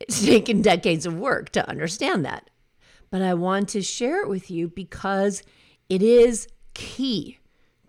it's 0.00 0.24
taken 0.26 0.62
decades 0.62 1.06
of 1.06 1.14
work 1.14 1.50
to 1.50 1.68
understand 1.68 2.24
that, 2.24 2.50
but 3.10 3.22
I 3.22 3.34
want 3.34 3.68
to 3.70 3.82
share 3.82 4.22
it 4.22 4.28
with 4.28 4.50
you 4.50 4.68
because 4.68 5.42
it 5.92 6.02
is 6.02 6.48
key 6.72 7.38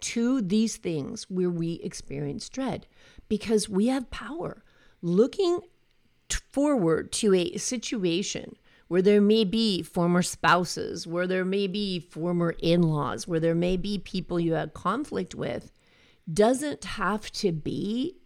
to 0.02 0.42
these 0.42 0.76
things 0.76 1.24
where 1.30 1.50
we 1.50 1.76
experience 1.76 2.50
dread 2.50 2.86
because 3.30 3.70
we 3.70 3.88
have 3.88 4.12
power. 4.12 4.62
Looking 5.02 5.62
forward 6.52 7.14
to 7.14 7.34
a 7.34 7.56
situation 7.56 8.58
where 8.90 9.02
there 9.02 9.22
may 9.22 9.46
be 9.46 9.82
former 9.82 10.22
spouses, 10.22 11.08
where 11.08 11.28
there 11.28 11.46
may 11.46 11.66
be 11.66 12.02
former 12.02 12.54
in 12.60 12.82
laws, 12.82 13.26
where 13.26 13.40
there 13.40 13.56
may 13.56 13.78
be 13.78 13.98
people 13.98 14.38
you 14.38 14.56
had 14.56 14.74
conflict 14.74 15.34
with, 15.34 15.72
doesn't 16.32 16.84
have 16.84 17.32
to 17.32 17.54
be 17.54 18.18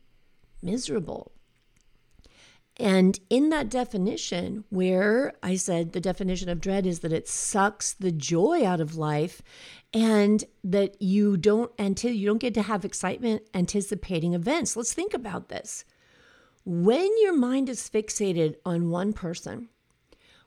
miserable. 0.60 1.34
And 2.79 3.19
in 3.29 3.50
that 3.50 3.69
definition, 3.69 4.63
where 4.69 5.34
I 5.41 5.55
said 5.55 5.93
the 5.93 6.00
definition 6.00 6.48
of 6.48 6.62
dread 6.62 6.86
is 6.86 7.00
that 7.00 7.12
it 7.12 7.27
sucks 7.27 7.93
the 7.93 8.12
joy 8.12 8.63
out 8.63 8.79
of 8.79 8.96
life 8.96 9.41
and 9.93 10.43
that 10.63 11.01
you 11.01 11.38
don't 11.38 11.72
until 11.79 12.12
you 12.12 12.27
don't 12.27 12.38
get 12.38 12.53
to 12.53 12.62
have 12.62 12.86
excitement 12.86 13.41
anticipating 13.53 14.36
events. 14.36 14.75
Let's 14.75 14.93
think 14.93 15.15
about 15.15 15.50
this. 15.50 15.86
When 16.65 17.10
your 17.22 17.36
mind 17.36 17.67
is 17.67 17.89
fixated 17.89 18.55
on 18.63 18.91
one 18.91 19.13
person, 19.13 19.69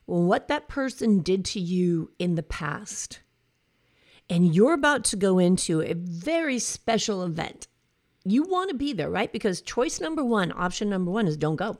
what 0.06 0.46
that 0.48 0.68
person 0.68 1.20
did 1.20 1.44
to 1.46 1.60
you 1.60 2.12
in 2.18 2.36
the 2.36 2.42
past, 2.42 3.20
and 4.28 4.54
you're 4.54 4.74
about 4.74 5.02
to 5.04 5.16
go 5.16 5.38
into 5.38 5.80
a 5.80 5.94
very 5.94 6.60
special 6.60 7.24
event, 7.24 7.66
you 8.24 8.44
want 8.44 8.70
to 8.70 8.76
be 8.76 8.92
there, 8.92 9.10
right? 9.10 9.32
Because 9.32 9.62
choice 9.62 10.00
number 10.00 10.22
one, 10.22 10.52
option 10.52 10.90
number 10.90 11.10
one 11.10 11.26
is 11.26 11.36
don't 11.36 11.56
go. 11.56 11.78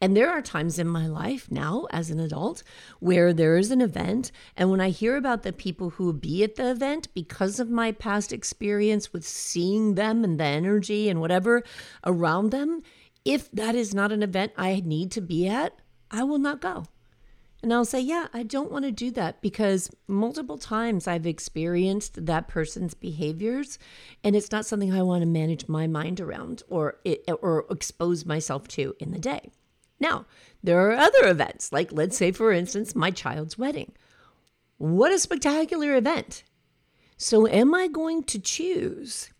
And 0.00 0.16
there 0.16 0.30
are 0.30 0.40
times 0.40 0.78
in 0.78 0.86
my 0.86 1.06
life 1.08 1.50
now 1.50 1.86
as 1.90 2.10
an 2.10 2.20
adult 2.20 2.62
where 3.00 3.32
there 3.32 3.56
is 3.56 3.72
an 3.72 3.80
event. 3.80 4.30
And 4.56 4.70
when 4.70 4.80
I 4.80 4.90
hear 4.90 5.16
about 5.16 5.42
the 5.42 5.52
people 5.52 5.90
who 5.90 6.04
will 6.04 6.12
be 6.12 6.44
at 6.44 6.54
the 6.54 6.70
event 6.70 7.08
because 7.14 7.58
of 7.58 7.68
my 7.68 7.90
past 7.90 8.32
experience 8.32 9.12
with 9.12 9.26
seeing 9.26 9.96
them 9.96 10.22
and 10.22 10.38
the 10.38 10.44
energy 10.44 11.08
and 11.08 11.20
whatever 11.20 11.64
around 12.04 12.50
them, 12.50 12.82
if 13.24 13.50
that 13.50 13.74
is 13.74 13.92
not 13.94 14.12
an 14.12 14.22
event 14.22 14.52
I 14.56 14.82
need 14.84 15.10
to 15.12 15.20
be 15.20 15.48
at, 15.48 15.74
I 16.10 16.22
will 16.22 16.38
not 16.38 16.60
go. 16.60 16.84
And 17.60 17.74
I'll 17.74 17.84
say, 17.84 18.00
yeah, 18.00 18.28
I 18.32 18.44
don't 18.44 18.70
want 18.70 18.84
to 18.84 18.92
do 18.92 19.10
that 19.12 19.42
because 19.42 19.90
multiple 20.06 20.58
times 20.58 21.08
I've 21.08 21.26
experienced 21.26 22.24
that 22.26 22.46
person's 22.46 22.94
behaviors 22.94 23.80
and 24.22 24.36
it's 24.36 24.52
not 24.52 24.64
something 24.64 24.92
I 24.92 25.02
want 25.02 25.22
to 25.22 25.26
manage 25.26 25.66
my 25.66 25.88
mind 25.88 26.20
around 26.20 26.62
or 26.68 27.00
it, 27.04 27.24
or 27.42 27.66
expose 27.68 28.24
myself 28.24 28.68
to 28.68 28.94
in 29.00 29.10
the 29.10 29.18
day. 29.18 29.50
Now, 30.00 30.26
there 30.62 30.80
are 30.88 30.92
other 30.92 31.26
events, 31.26 31.72
like 31.72 31.92
let's 31.92 32.16
say, 32.16 32.32
for 32.32 32.52
instance, 32.52 32.94
my 32.94 33.10
child's 33.10 33.58
wedding. 33.58 33.92
What 34.78 35.12
a 35.12 35.18
spectacular 35.18 35.96
event! 35.96 36.44
So, 37.16 37.48
am 37.48 37.74
I 37.74 37.88
going 37.88 38.22
to 38.24 38.38
choose 38.38 39.30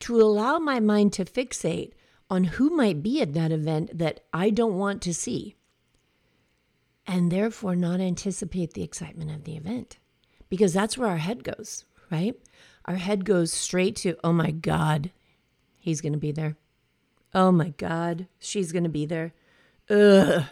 to 0.00 0.20
allow 0.20 0.58
my 0.58 0.80
mind 0.80 1.12
to 1.14 1.24
fixate 1.24 1.92
on 2.30 2.44
who 2.44 2.70
might 2.70 3.02
be 3.02 3.20
at 3.20 3.34
that 3.34 3.52
event 3.52 3.98
that 3.98 4.20
I 4.32 4.50
don't 4.50 4.78
want 4.78 5.02
to 5.02 5.14
see? 5.14 5.54
And 7.06 7.30
therefore, 7.30 7.76
not 7.76 8.00
anticipate 8.00 8.72
the 8.72 8.82
excitement 8.82 9.30
of 9.30 9.44
the 9.44 9.56
event 9.56 9.98
because 10.48 10.72
that's 10.72 10.96
where 10.96 11.08
our 11.08 11.18
head 11.18 11.44
goes, 11.44 11.84
right? 12.10 12.34
Our 12.86 12.96
head 12.96 13.24
goes 13.24 13.52
straight 13.52 13.96
to, 13.96 14.16
oh 14.24 14.32
my 14.32 14.50
God, 14.50 15.10
he's 15.78 16.00
going 16.00 16.14
to 16.14 16.18
be 16.18 16.32
there. 16.32 16.56
Oh 17.34 17.52
my 17.52 17.70
God, 17.70 18.28
she's 18.38 18.72
going 18.72 18.84
to 18.84 18.88
be 18.88 19.06
there. 19.06 19.34
Ugh. 19.90 20.44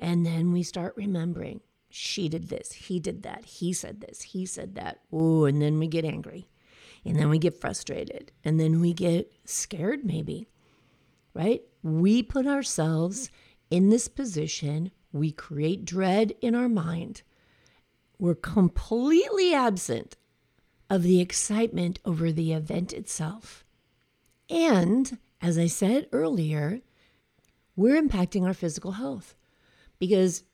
And 0.00 0.24
then 0.24 0.52
we 0.52 0.62
start 0.62 0.94
remembering 0.96 1.60
she 1.90 2.28
did 2.28 2.48
this, 2.48 2.72
he 2.72 3.00
did 3.00 3.22
that, 3.24 3.44
he 3.44 3.72
said 3.72 4.00
this, 4.00 4.22
he 4.22 4.46
said 4.46 4.76
that. 4.76 5.00
Ooh, 5.12 5.44
and 5.44 5.60
then 5.60 5.78
we 5.78 5.88
get 5.88 6.04
angry. 6.04 6.48
And 7.04 7.16
then 7.16 7.28
we 7.28 7.38
get 7.38 7.60
frustrated. 7.60 8.30
And 8.44 8.60
then 8.60 8.80
we 8.80 8.92
get 8.92 9.32
scared, 9.44 10.04
maybe, 10.04 10.48
right? 11.34 11.62
We 11.82 12.22
put 12.22 12.46
ourselves 12.46 13.30
in 13.70 13.88
this 13.88 14.06
position. 14.06 14.90
We 15.12 15.32
create 15.32 15.84
dread 15.84 16.34
in 16.40 16.54
our 16.54 16.68
mind. 16.68 17.22
We're 18.18 18.34
completely 18.34 19.54
absent 19.54 20.16
of 20.90 21.02
the 21.02 21.20
excitement 21.20 21.98
over 22.04 22.30
the 22.30 22.52
event 22.52 22.92
itself. 22.92 23.64
And 24.50 25.18
as 25.40 25.56
I 25.56 25.66
said 25.68 26.08
earlier, 26.12 26.80
we're 27.80 28.00
impacting 28.00 28.44
our 28.44 28.52
physical 28.52 28.92
health. 28.92 29.34
Because 29.98 30.44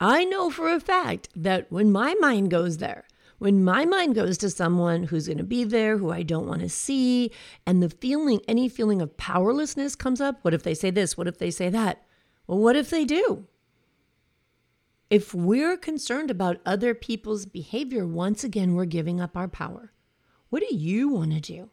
I 0.00 0.24
know 0.24 0.50
for 0.50 0.68
a 0.68 0.80
fact 0.80 1.28
that 1.36 1.70
when 1.70 1.92
my 1.92 2.14
mind 2.14 2.50
goes 2.50 2.78
there, 2.78 3.06
when 3.38 3.62
my 3.62 3.84
mind 3.84 4.14
goes 4.14 4.36
to 4.38 4.50
someone 4.50 5.04
who's 5.04 5.26
going 5.26 5.38
to 5.38 5.44
be 5.44 5.62
there, 5.62 5.98
who 5.98 6.10
I 6.10 6.22
don't 6.22 6.48
want 6.48 6.62
to 6.62 6.68
see, 6.68 7.30
and 7.66 7.82
the 7.82 7.90
feeling, 7.90 8.40
any 8.48 8.68
feeling 8.68 9.00
of 9.00 9.16
powerlessness 9.16 9.94
comes 9.94 10.20
up, 10.20 10.38
what 10.42 10.54
if 10.54 10.64
they 10.64 10.74
say 10.74 10.90
this? 10.90 11.16
What 11.16 11.28
if 11.28 11.38
they 11.38 11.50
say 11.50 11.68
that? 11.68 12.04
Well, 12.46 12.58
what 12.58 12.76
if 12.76 12.90
they 12.90 13.04
do? 13.04 13.46
If 15.08 15.32
we're 15.34 15.76
concerned 15.76 16.32
about 16.32 16.60
other 16.66 16.94
people's 16.94 17.46
behavior, 17.46 18.06
once 18.06 18.42
again, 18.42 18.74
we're 18.74 18.86
giving 18.86 19.20
up 19.20 19.36
our 19.36 19.48
power. 19.48 19.92
What 20.48 20.64
do 20.66 20.74
you 20.74 21.10
want 21.10 21.32
to 21.32 21.40
do? 21.40 21.70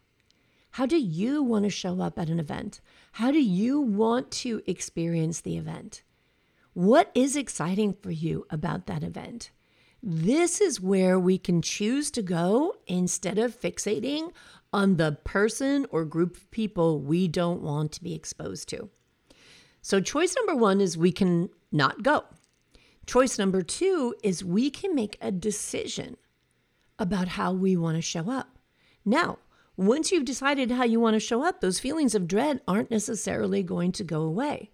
How 0.71 0.85
do 0.85 0.97
you 0.97 1.41
want 1.41 1.65
to 1.65 1.69
show 1.69 2.00
up 2.01 2.19
at 2.19 2.29
an 2.29 2.39
event? 2.39 2.79
How 3.17 3.29
do 3.29 3.39
you 3.39 3.79
want 3.79 4.32
to 4.32 4.63
experience 4.65 5.41
the 5.41 5.55
event? 5.55 6.01
What 6.74 7.12
is 7.13 7.36
exciting 7.36 7.93
for 7.93 8.10
you 8.10 8.48
about 8.50 8.88
that 8.88 9.03
event? 9.03 9.51
This 10.01 10.60
is 10.60 10.82
where 10.82 11.20
we 11.20 11.38
can 11.38 11.62
choose 11.62 12.10
to 12.10 12.24
go 12.24 12.74
instead 12.88 13.38
of 13.38 13.55
fixating 13.55 14.32
on 14.74 14.98
the 14.98 15.20
person 15.24 15.86
or 15.91 16.05
group 16.05 16.38
of 16.38 16.50
people 16.50 17.01
we 17.01 17.27
don't 17.27 17.62
want 17.62 17.91
to 17.91 18.03
be 18.03 18.15
exposed 18.15 18.67
to. 18.70 18.89
So, 19.84 20.01
choice 20.01 20.36
number 20.36 20.55
one 20.55 20.82
is 20.82 20.98
we 20.98 21.12
can 21.12 21.51
not 21.72 22.01
go. 22.01 22.24
Choice 23.05 23.38
number 23.38 23.62
two 23.62 24.15
is 24.24 24.43
we 24.43 24.72
can 24.72 24.96
make 24.96 25.20
a 25.22 25.32
decision 25.32 26.17
about 26.98 27.27
how 27.27 27.53
we 27.53 27.77
want 27.77 27.96
to 27.96 28.01
show 28.01 28.32
up. 28.32 28.58
Now, 29.05 29.38
once 29.75 30.12
you've 30.12 30.25
decided 30.25 30.72
how 30.72 30.84
you 30.84 31.00
want 31.00 31.15
to 31.15 31.20
show 31.20 31.44
up, 31.44 31.62
those 31.62 31.80
feelings 31.80 32.13
of 32.13 32.27
dread 32.27 32.62
aren't 32.68 32.92
necessarily 32.92 33.63
going 33.63 33.92
to 33.94 34.03
go 34.03 34.22
away. 34.22 34.70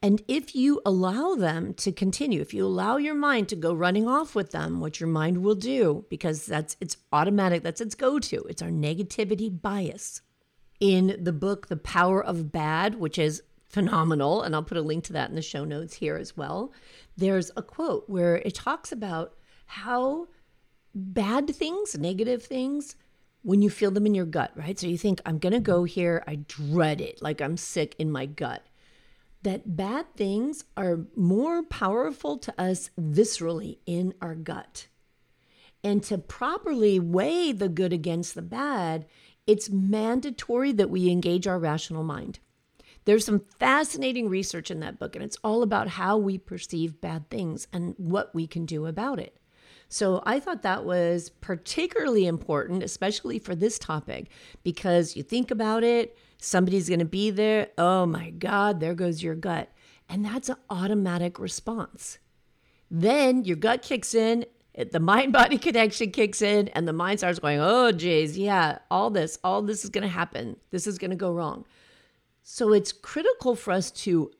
And 0.00 0.22
if 0.28 0.54
you 0.54 0.80
allow 0.86 1.34
them 1.34 1.74
to 1.74 1.92
continue, 1.92 2.40
if 2.40 2.54
you 2.54 2.64
allow 2.64 2.96
your 2.96 3.14
mind 3.14 3.48
to 3.48 3.56
go 3.56 3.74
running 3.74 4.06
off 4.06 4.34
with 4.34 4.52
them, 4.52 4.80
what 4.80 5.00
your 5.00 5.08
mind 5.08 5.38
will 5.38 5.54
do, 5.54 6.04
because 6.08 6.46
that's 6.46 6.76
it's 6.80 6.96
automatic, 7.12 7.62
that's 7.62 7.80
its 7.80 7.94
go 7.94 8.18
to, 8.18 8.42
it's 8.44 8.62
our 8.62 8.70
negativity 8.70 9.50
bias. 9.60 10.22
In 10.80 11.16
the 11.20 11.32
book, 11.32 11.68
The 11.68 11.76
Power 11.76 12.24
of 12.24 12.50
Bad, 12.50 12.96
which 12.96 13.18
is 13.18 13.42
phenomenal, 13.68 14.42
and 14.42 14.54
I'll 14.54 14.62
put 14.62 14.76
a 14.78 14.82
link 14.82 15.04
to 15.04 15.12
that 15.14 15.30
in 15.30 15.36
the 15.36 15.42
show 15.42 15.64
notes 15.64 15.94
here 15.94 16.16
as 16.16 16.36
well, 16.36 16.72
there's 17.16 17.50
a 17.56 17.62
quote 17.62 18.04
where 18.08 18.36
it 18.36 18.54
talks 18.54 18.92
about 18.92 19.34
how 19.66 20.28
bad 20.94 21.54
things, 21.54 21.96
negative 21.96 22.42
things, 22.42 22.96
when 23.42 23.62
you 23.62 23.70
feel 23.70 23.90
them 23.90 24.06
in 24.06 24.14
your 24.14 24.26
gut, 24.26 24.52
right? 24.54 24.78
So 24.78 24.86
you 24.86 24.98
think, 24.98 25.20
I'm 25.26 25.38
going 25.38 25.52
to 25.52 25.60
go 25.60 25.84
here. 25.84 26.22
I 26.26 26.36
dread 26.36 27.00
it. 27.00 27.20
Like 27.20 27.40
I'm 27.40 27.56
sick 27.56 27.94
in 27.98 28.10
my 28.10 28.26
gut 28.26 28.62
that 29.42 29.76
bad 29.76 30.06
things 30.16 30.64
are 30.76 31.00
more 31.16 31.62
powerful 31.62 32.38
to 32.38 32.60
us 32.60 32.90
viscerally 32.98 33.78
in 33.86 34.14
our 34.20 34.34
gut. 34.34 34.86
And 35.84 36.02
to 36.04 36.18
properly 36.18 37.00
weigh 37.00 37.50
the 37.52 37.68
good 37.68 37.92
against 37.92 38.34
the 38.34 38.42
bad, 38.42 39.06
it's 39.46 39.68
mandatory 39.68 40.70
that 40.72 40.90
we 40.90 41.10
engage 41.10 41.48
our 41.48 41.58
rational 41.58 42.04
mind. 42.04 42.38
There's 43.04 43.24
some 43.24 43.42
fascinating 43.58 44.28
research 44.28 44.70
in 44.70 44.78
that 44.78 45.00
book, 45.00 45.16
and 45.16 45.24
it's 45.24 45.38
all 45.42 45.64
about 45.64 45.88
how 45.88 46.18
we 46.18 46.38
perceive 46.38 47.00
bad 47.00 47.28
things 47.28 47.66
and 47.72 47.96
what 47.98 48.32
we 48.32 48.46
can 48.46 48.64
do 48.64 48.86
about 48.86 49.18
it. 49.18 49.36
So 49.92 50.22
I 50.24 50.40
thought 50.40 50.62
that 50.62 50.86
was 50.86 51.28
particularly 51.28 52.26
important, 52.26 52.82
especially 52.82 53.38
for 53.38 53.54
this 53.54 53.78
topic, 53.78 54.30
because 54.62 55.16
you 55.16 55.22
think 55.22 55.50
about 55.50 55.84
it, 55.84 56.16
somebody's 56.38 56.88
going 56.88 57.00
to 57.00 57.04
be 57.04 57.28
there. 57.28 57.68
Oh 57.76 58.06
my 58.06 58.30
God, 58.30 58.80
there 58.80 58.94
goes 58.94 59.22
your 59.22 59.34
gut. 59.34 59.70
And 60.08 60.24
that's 60.24 60.48
an 60.48 60.56
automatic 60.70 61.38
response. 61.38 62.18
Then 62.90 63.44
your 63.44 63.56
gut 63.56 63.82
kicks 63.82 64.14
in, 64.14 64.46
the 64.74 64.98
mind 65.12 65.34
body 65.34 65.58
connection 65.58 66.10
kicks 66.10 66.40
in, 66.40 66.68
and 66.68 66.88
the 66.88 66.94
mind 66.94 67.20
starts 67.20 67.38
going, 67.38 67.60
oh, 67.60 67.92
geez, 67.92 68.38
yeah, 68.38 68.78
all 68.90 69.10
this, 69.10 69.38
all 69.44 69.60
this 69.60 69.84
is 69.84 69.90
going 69.90 70.04
to 70.04 70.08
happen. 70.08 70.56
This 70.70 70.86
is 70.86 70.96
going 70.96 71.10
to 71.10 71.18
go 71.18 71.34
wrong. 71.34 71.66
So 72.42 72.72
it's 72.72 72.92
critical 72.92 73.54
for 73.54 73.72
us 73.72 73.90
to 73.90 74.30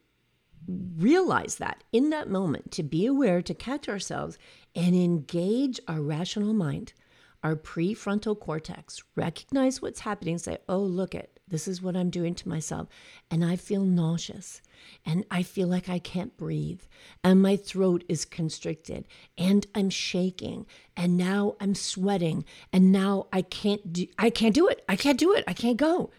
realize 0.68 1.56
that 1.56 1.84
in 1.92 2.10
that 2.10 2.30
moment, 2.30 2.70
to 2.72 2.82
be 2.82 3.06
aware, 3.06 3.42
to 3.42 3.54
catch 3.54 3.88
ourselves, 3.88 4.38
and 4.74 4.94
engage 4.94 5.80
our 5.88 6.00
rational 6.00 6.54
mind, 6.54 6.92
our 7.42 7.56
prefrontal 7.56 8.38
cortex, 8.38 9.02
recognize 9.16 9.82
what's 9.82 10.00
happening, 10.00 10.38
say, 10.38 10.58
oh, 10.68 10.78
look 10.78 11.14
it, 11.14 11.40
this 11.48 11.68
is 11.68 11.82
what 11.82 11.96
I'm 11.96 12.08
doing 12.08 12.34
to 12.36 12.48
myself. 12.48 12.88
And 13.30 13.44
I 13.44 13.56
feel 13.56 13.84
nauseous 13.84 14.62
and 15.04 15.24
I 15.30 15.42
feel 15.42 15.68
like 15.68 15.88
I 15.88 15.98
can't 15.98 16.36
breathe 16.36 16.80
and 17.22 17.42
my 17.42 17.56
throat 17.56 18.04
is 18.08 18.24
constricted 18.24 19.06
and 19.36 19.66
I'm 19.74 19.90
shaking 19.90 20.66
and 20.96 21.16
now 21.16 21.56
I'm 21.60 21.74
sweating 21.74 22.44
and 22.72 22.90
now 22.90 23.26
I 23.32 23.42
can't 23.42 23.92
do 23.92 24.06
I 24.18 24.30
can't 24.30 24.54
do 24.54 24.68
it. 24.68 24.82
I 24.88 24.96
can't 24.96 25.18
do 25.18 25.34
it. 25.34 25.44
I 25.46 25.52
can't 25.52 25.76
go. 25.76 26.10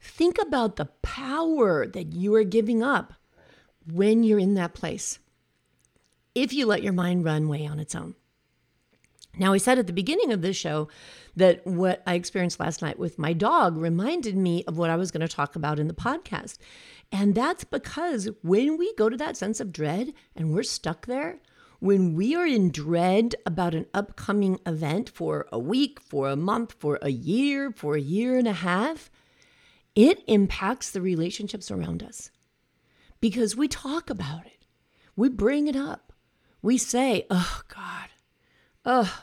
Think 0.00 0.38
about 0.38 0.76
the 0.76 0.86
power 1.02 1.86
that 1.86 2.12
you 2.12 2.34
are 2.34 2.44
giving 2.44 2.82
up 2.82 3.14
when 3.92 4.22
you're 4.22 4.38
in 4.38 4.54
that 4.54 4.74
place. 4.74 5.18
If 6.34 6.52
you 6.52 6.66
let 6.66 6.82
your 6.82 6.92
mind 6.92 7.24
run 7.24 7.48
way 7.48 7.66
on 7.66 7.80
its 7.80 7.94
own. 7.94 8.14
Now, 9.38 9.52
I 9.52 9.58
said 9.58 9.78
at 9.78 9.86
the 9.86 9.92
beginning 9.92 10.32
of 10.32 10.42
this 10.42 10.56
show 10.56 10.88
that 11.36 11.64
what 11.66 12.02
I 12.06 12.14
experienced 12.14 12.58
last 12.58 12.82
night 12.82 12.98
with 12.98 13.18
my 13.18 13.32
dog 13.32 13.76
reminded 13.76 14.36
me 14.36 14.64
of 14.64 14.78
what 14.78 14.90
I 14.90 14.96
was 14.96 15.10
going 15.10 15.26
to 15.26 15.28
talk 15.28 15.54
about 15.54 15.78
in 15.78 15.86
the 15.86 15.94
podcast. 15.94 16.58
And 17.12 17.34
that's 17.34 17.64
because 17.64 18.28
when 18.42 18.76
we 18.76 18.92
go 18.94 19.08
to 19.08 19.16
that 19.16 19.36
sense 19.36 19.60
of 19.60 19.72
dread 19.72 20.12
and 20.34 20.52
we're 20.52 20.64
stuck 20.64 21.06
there, 21.06 21.38
when 21.78 22.14
we 22.14 22.34
are 22.34 22.46
in 22.46 22.70
dread 22.70 23.36
about 23.46 23.74
an 23.74 23.86
upcoming 23.94 24.58
event 24.66 25.08
for 25.08 25.46
a 25.52 25.58
week, 25.58 26.00
for 26.00 26.28
a 26.28 26.36
month, 26.36 26.74
for 26.78 26.98
a 27.00 27.10
year, 27.10 27.70
for 27.70 27.94
a 27.94 28.00
year 28.00 28.36
and 28.36 28.48
a 28.48 28.52
half, 28.52 29.10
it 29.94 30.22
impacts 30.26 30.90
the 30.90 31.00
relationships 31.00 31.70
around 31.70 32.02
us 32.02 32.32
because 33.20 33.56
we 33.56 33.68
talk 33.68 34.10
about 34.10 34.46
it. 34.46 34.66
We 35.16 35.28
bring 35.28 35.66
it 35.66 35.76
up. 35.76 36.12
We 36.62 36.78
say, 36.78 37.26
oh 37.30 37.62
God, 37.68 38.08
oh, 38.84 39.22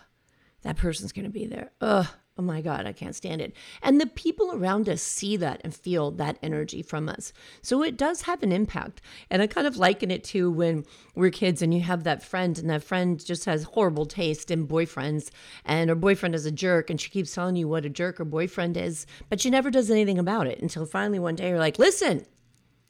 that 0.64 0.78
person's 0.78 1.12
going 1.12 1.26
to 1.26 1.32
be 1.32 1.46
there. 1.46 1.72
Ugh, 1.82 2.08
oh 2.38 2.42
my 2.42 2.62
God, 2.62 2.86
I 2.86 2.92
can't 2.92 3.16
stand 3.16 3.40
it. 3.42 3.54
And 3.82 4.00
the 4.00 4.08
people 4.08 4.52
around 4.54 4.90
us 4.90 5.02
see 5.02 5.38
that 5.38 5.62
and 5.64 5.74
feel 5.74 6.12
that 6.12 6.38
energy 6.42 6.82
from 6.82 7.08
us. 7.08 7.32
So 7.62 7.82
it 7.84 7.98
does 7.98 8.24
have 8.24 8.44
an 8.44 8.52
impact. 8.52 9.02
And 9.30 9.42
I 9.42 9.48
kind 9.48 9.68
of 9.68 9.78
liken 9.78 10.12
it 10.12 10.24
to 10.26 10.52
when 10.52 10.86
we're 11.14 11.30
kids 11.30 11.62
and 11.62 11.74
you 11.74 11.82
have 11.82 12.04
that 12.04 12.24
friend, 12.24 12.58
and 12.58 12.70
that 12.70 12.84
friend 12.84 13.24
just 13.24 13.46
has 13.46 13.64
horrible 13.64 14.06
taste 14.06 14.52
in 14.52 14.68
boyfriends, 14.68 15.30
and 15.64 15.90
her 15.90 15.96
boyfriend 15.96 16.36
is 16.36 16.46
a 16.46 16.52
jerk, 16.52 16.90
and 16.90 17.00
she 17.00 17.10
keeps 17.10 17.34
telling 17.34 17.56
you 17.56 17.68
what 17.68 17.86
a 17.86 17.90
jerk 17.90 18.18
her 18.18 18.26
boyfriend 18.26 18.76
is, 18.76 19.06
but 19.30 19.40
she 19.40 19.50
never 19.50 19.72
does 19.72 19.90
anything 19.90 20.20
about 20.20 20.48
it 20.48 20.62
until 20.62 20.86
finally 20.86 21.20
one 21.20 21.36
day 21.36 21.50
you're 21.50 21.60
like, 21.60 21.80
listen, 21.80 22.26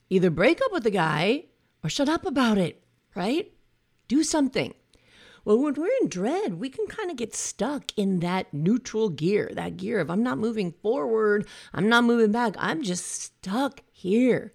either 0.09 0.29
break 0.29 0.61
up 0.61 0.71
with 0.71 0.83
the 0.83 0.91
guy 0.91 1.45
or 1.83 1.89
shut 1.89 2.09
up 2.09 2.25
about 2.25 2.57
it, 2.57 2.83
right? 3.15 3.51
Do 4.07 4.23
something. 4.23 4.73
Well, 5.45 5.59
when 5.59 5.75
we're 5.75 5.91
in 6.01 6.09
dread, 6.09 6.55
we 6.55 6.69
can 6.69 6.87
kind 6.87 7.11
of 7.11 7.17
get 7.17 7.35
stuck 7.35 7.91
in 7.95 8.19
that 8.21 8.51
neutral 8.51 9.09
gear, 9.09 9.51
that 9.53 9.77
gear 9.77 9.99
of 9.99 10.09
I'm 10.09 10.23
not 10.23 10.39
moving 10.39 10.71
forward, 10.71 11.47
I'm 11.71 11.87
not 11.87 12.03
moving 12.03 12.31
back, 12.31 12.55
I'm 12.57 12.81
just 12.81 13.05
stuck 13.05 13.81
here. 13.91 14.53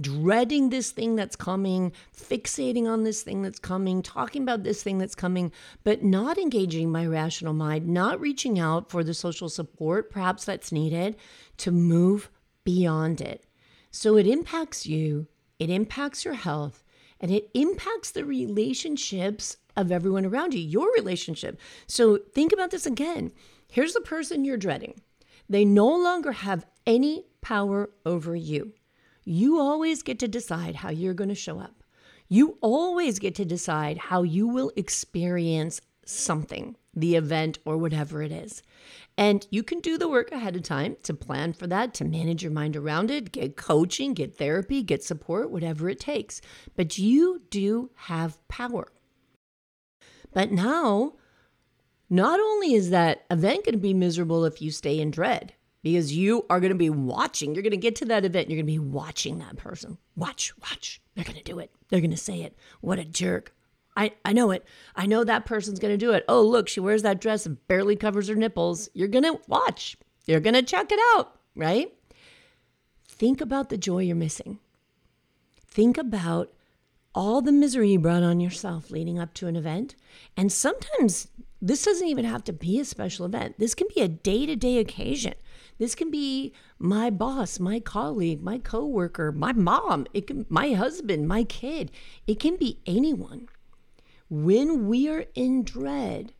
Dreading 0.00 0.70
this 0.70 0.92
thing 0.92 1.16
that's 1.16 1.34
coming, 1.34 1.92
fixating 2.16 2.86
on 2.86 3.02
this 3.02 3.22
thing 3.22 3.42
that's 3.42 3.58
coming, 3.58 4.00
talking 4.00 4.42
about 4.42 4.62
this 4.62 4.82
thing 4.82 4.98
that's 4.98 5.16
coming, 5.16 5.50
but 5.82 6.04
not 6.04 6.38
engaging 6.38 6.90
my 6.90 7.04
rational 7.04 7.52
mind, 7.52 7.88
not 7.88 8.20
reaching 8.20 8.60
out 8.60 8.90
for 8.90 9.02
the 9.02 9.14
social 9.14 9.48
support, 9.48 10.08
perhaps 10.08 10.44
that's 10.44 10.70
needed 10.70 11.16
to 11.58 11.72
move 11.72 12.30
beyond 12.64 13.20
it. 13.20 13.44
So 13.92 14.16
it 14.16 14.26
impacts 14.26 14.86
you, 14.86 15.28
it 15.58 15.70
impacts 15.70 16.24
your 16.24 16.34
health, 16.34 16.82
and 17.20 17.30
it 17.30 17.50
impacts 17.54 18.10
the 18.10 18.24
relationships 18.24 19.58
of 19.76 19.92
everyone 19.92 20.24
around 20.26 20.54
you, 20.54 20.60
your 20.60 20.90
relationship. 20.94 21.60
So 21.86 22.18
think 22.34 22.52
about 22.52 22.70
this 22.70 22.86
again. 22.86 23.32
Here's 23.68 23.92
the 23.92 24.00
person 24.00 24.44
you're 24.44 24.56
dreading. 24.56 25.02
They 25.48 25.64
no 25.64 25.86
longer 25.86 26.32
have 26.32 26.66
any 26.86 27.26
power 27.42 27.90
over 28.04 28.34
you. 28.34 28.72
You 29.24 29.58
always 29.60 30.02
get 30.02 30.18
to 30.20 30.28
decide 30.28 30.76
how 30.76 30.90
you're 30.90 31.14
going 31.14 31.28
to 31.28 31.34
show 31.34 31.60
up. 31.60 31.84
You 32.28 32.56
always 32.62 33.18
get 33.18 33.34
to 33.36 33.44
decide 33.44 33.98
how 33.98 34.22
you 34.22 34.48
will 34.48 34.72
experience 34.74 35.80
something, 36.06 36.76
the 36.94 37.16
event, 37.16 37.58
or 37.64 37.76
whatever 37.76 38.22
it 38.22 38.32
is. 38.32 38.62
And 39.16 39.46
you 39.50 39.62
can 39.62 39.80
do 39.80 39.98
the 39.98 40.08
work 40.08 40.32
ahead 40.32 40.56
of 40.56 40.62
time 40.62 40.96
to 41.02 41.14
plan 41.14 41.52
for 41.52 41.66
that, 41.66 41.94
to 41.94 42.04
manage 42.04 42.42
your 42.42 42.52
mind 42.52 42.76
around 42.76 43.10
it, 43.10 43.32
get 43.32 43.56
coaching, 43.56 44.14
get 44.14 44.36
therapy, 44.36 44.82
get 44.82 45.02
support, 45.02 45.50
whatever 45.50 45.88
it 45.88 46.00
takes. 46.00 46.40
But 46.76 46.98
you 46.98 47.42
do 47.50 47.90
have 47.94 48.38
power. 48.48 48.88
But 50.32 50.50
now, 50.50 51.14
not 52.08 52.40
only 52.40 52.74
is 52.74 52.90
that 52.90 53.24
event 53.30 53.64
going 53.64 53.74
to 53.74 53.78
be 53.78 53.94
miserable 53.94 54.44
if 54.44 54.62
you 54.62 54.70
stay 54.70 54.98
in 54.98 55.10
dread, 55.10 55.54
because 55.82 56.14
you 56.14 56.46
are 56.48 56.60
going 56.60 56.72
to 56.72 56.78
be 56.78 56.90
watching, 56.90 57.54
you're 57.54 57.62
going 57.62 57.70
to 57.72 57.76
get 57.76 57.96
to 57.96 58.04
that 58.06 58.24
event, 58.24 58.48
you're 58.48 58.56
going 58.56 58.66
to 58.66 58.72
be 58.72 58.78
watching 58.78 59.38
that 59.38 59.56
person. 59.56 59.98
Watch, 60.16 60.52
watch. 60.58 61.00
They're 61.14 61.24
going 61.24 61.36
to 61.36 61.42
do 61.42 61.58
it. 61.58 61.70
They're 61.88 62.00
going 62.00 62.12
to 62.12 62.16
say 62.16 62.42
it. 62.42 62.56
What 62.80 62.98
a 62.98 63.04
jerk. 63.04 63.54
I, 63.96 64.12
I 64.24 64.32
know 64.32 64.50
it. 64.50 64.64
I 64.96 65.06
know 65.06 65.24
that 65.24 65.44
person's 65.44 65.78
going 65.78 65.92
to 65.92 65.98
do 65.98 66.12
it. 66.12 66.24
Oh, 66.28 66.42
look, 66.42 66.68
she 66.68 66.80
wears 66.80 67.02
that 67.02 67.20
dress 67.20 67.44
and 67.46 67.64
barely 67.68 67.96
covers 67.96 68.28
her 68.28 68.34
nipples. 68.34 68.88
You're 68.94 69.08
going 69.08 69.24
to 69.24 69.40
watch. 69.46 69.96
You're 70.26 70.40
going 70.40 70.54
to 70.54 70.62
check 70.62 70.90
it 70.90 71.00
out, 71.14 71.38
right? 71.54 71.92
Think 73.06 73.40
about 73.40 73.68
the 73.68 73.76
joy 73.76 73.98
you're 73.98 74.16
missing. 74.16 74.58
Think 75.66 75.98
about 75.98 76.52
all 77.14 77.42
the 77.42 77.52
misery 77.52 77.92
you 77.92 77.98
brought 77.98 78.22
on 78.22 78.40
yourself 78.40 78.90
leading 78.90 79.18
up 79.18 79.34
to 79.34 79.46
an 79.46 79.56
event. 79.56 79.94
And 80.36 80.50
sometimes 80.50 81.28
this 81.60 81.84
doesn't 81.84 82.08
even 82.08 82.24
have 82.24 82.44
to 82.44 82.52
be 82.52 82.80
a 82.80 82.84
special 82.84 83.26
event. 83.26 83.58
This 83.58 83.74
can 83.74 83.86
be 83.94 84.00
a 84.00 84.08
day 84.08 84.46
to 84.46 84.56
day 84.56 84.78
occasion. 84.78 85.34
This 85.78 85.94
can 85.94 86.10
be 86.10 86.52
my 86.78 87.10
boss, 87.10 87.58
my 87.58 87.80
colleague, 87.80 88.42
my 88.42 88.58
coworker, 88.58 89.32
my 89.32 89.52
mom, 89.52 90.06
it 90.12 90.26
can 90.26 90.46
my 90.48 90.72
husband, 90.72 91.28
my 91.28 91.44
kid. 91.44 91.90
It 92.26 92.38
can 92.38 92.56
be 92.56 92.80
anyone. 92.86 93.48
When 94.34 94.88
we 94.88 95.10
are 95.10 95.26
in 95.34 95.62
dread, 95.62 96.32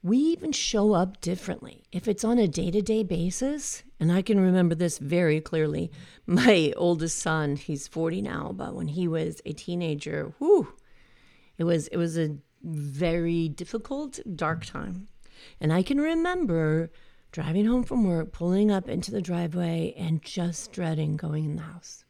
we 0.00 0.16
even 0.16 0.52
show 0.52 0.92
up 0.92 1.20
differently. 1.20 1.82
If 1.90 2.06
it's 2.06 2.22
on 2.22 2.38
a 2.38 2.46
day 2.46 2.70
to 2.70 2.80
day 2.80 3.02
basis, 3.02 3.82
and 3.98 4.12
I 4.12 4.22
can 4.22 4.38
remember 4.38 4.76
this 4.76 4.98
very 4.98 5.40
clearly. 5.40 5.90
My 6.26 6.72
oldest 6.76 7.18
son, 7.18 7.56
he's 7.56 7.88
40 7.88 8.22
now, 8.22 8.52
but 8.54 8.76
when 8.76 8.86
he 8.86 9.08
was 9.08 9.42
a 9.44 9.52
teenager, 9.52 10.34
it 11.58 11.64
was 11.64 11.88
it 11.88 11.96
was 11.96 12.16
a 12.16 12.36
very 12.62 13.48
difficult, 13.48 14.20
dark 14.36 14.64
time. 14.64 15.08
And 15.60 15.72
I 15.72 15.82
can 15.82 16.00
remember 16.00 16.92
driving 17.32 17.66
home 17.66 17.82
from 17.82 18.04
work, 18.04 18.30
pulling 18.30 18.70
up 18.70 18.88
into 18.88 19.10
the 19.10 19.20
driveway, 19.20 19.94
and 19.98 20.22
just 20.22 20.70
dreading 20.70 21.16
going 21.16 21.44
in 21.44 21.56
the 21.56 21.62
house 21.62 22.04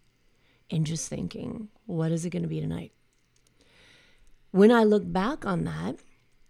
and 0.70 0.84
just 0.84 1.08
thinking, 1.08 1.68
what 1.86 2.12
is 2.12 2.26
it 2.26 2.30
going 2.30 2.42
to 2.42 2.48
be 2.50 2.60
tonight? 2.60 2.92
When 4.56 4.72
I 4.72 4.84
look 4.84 5.12
back 5.12 5.44
on 5.44 5.64
that, 5.64 5.96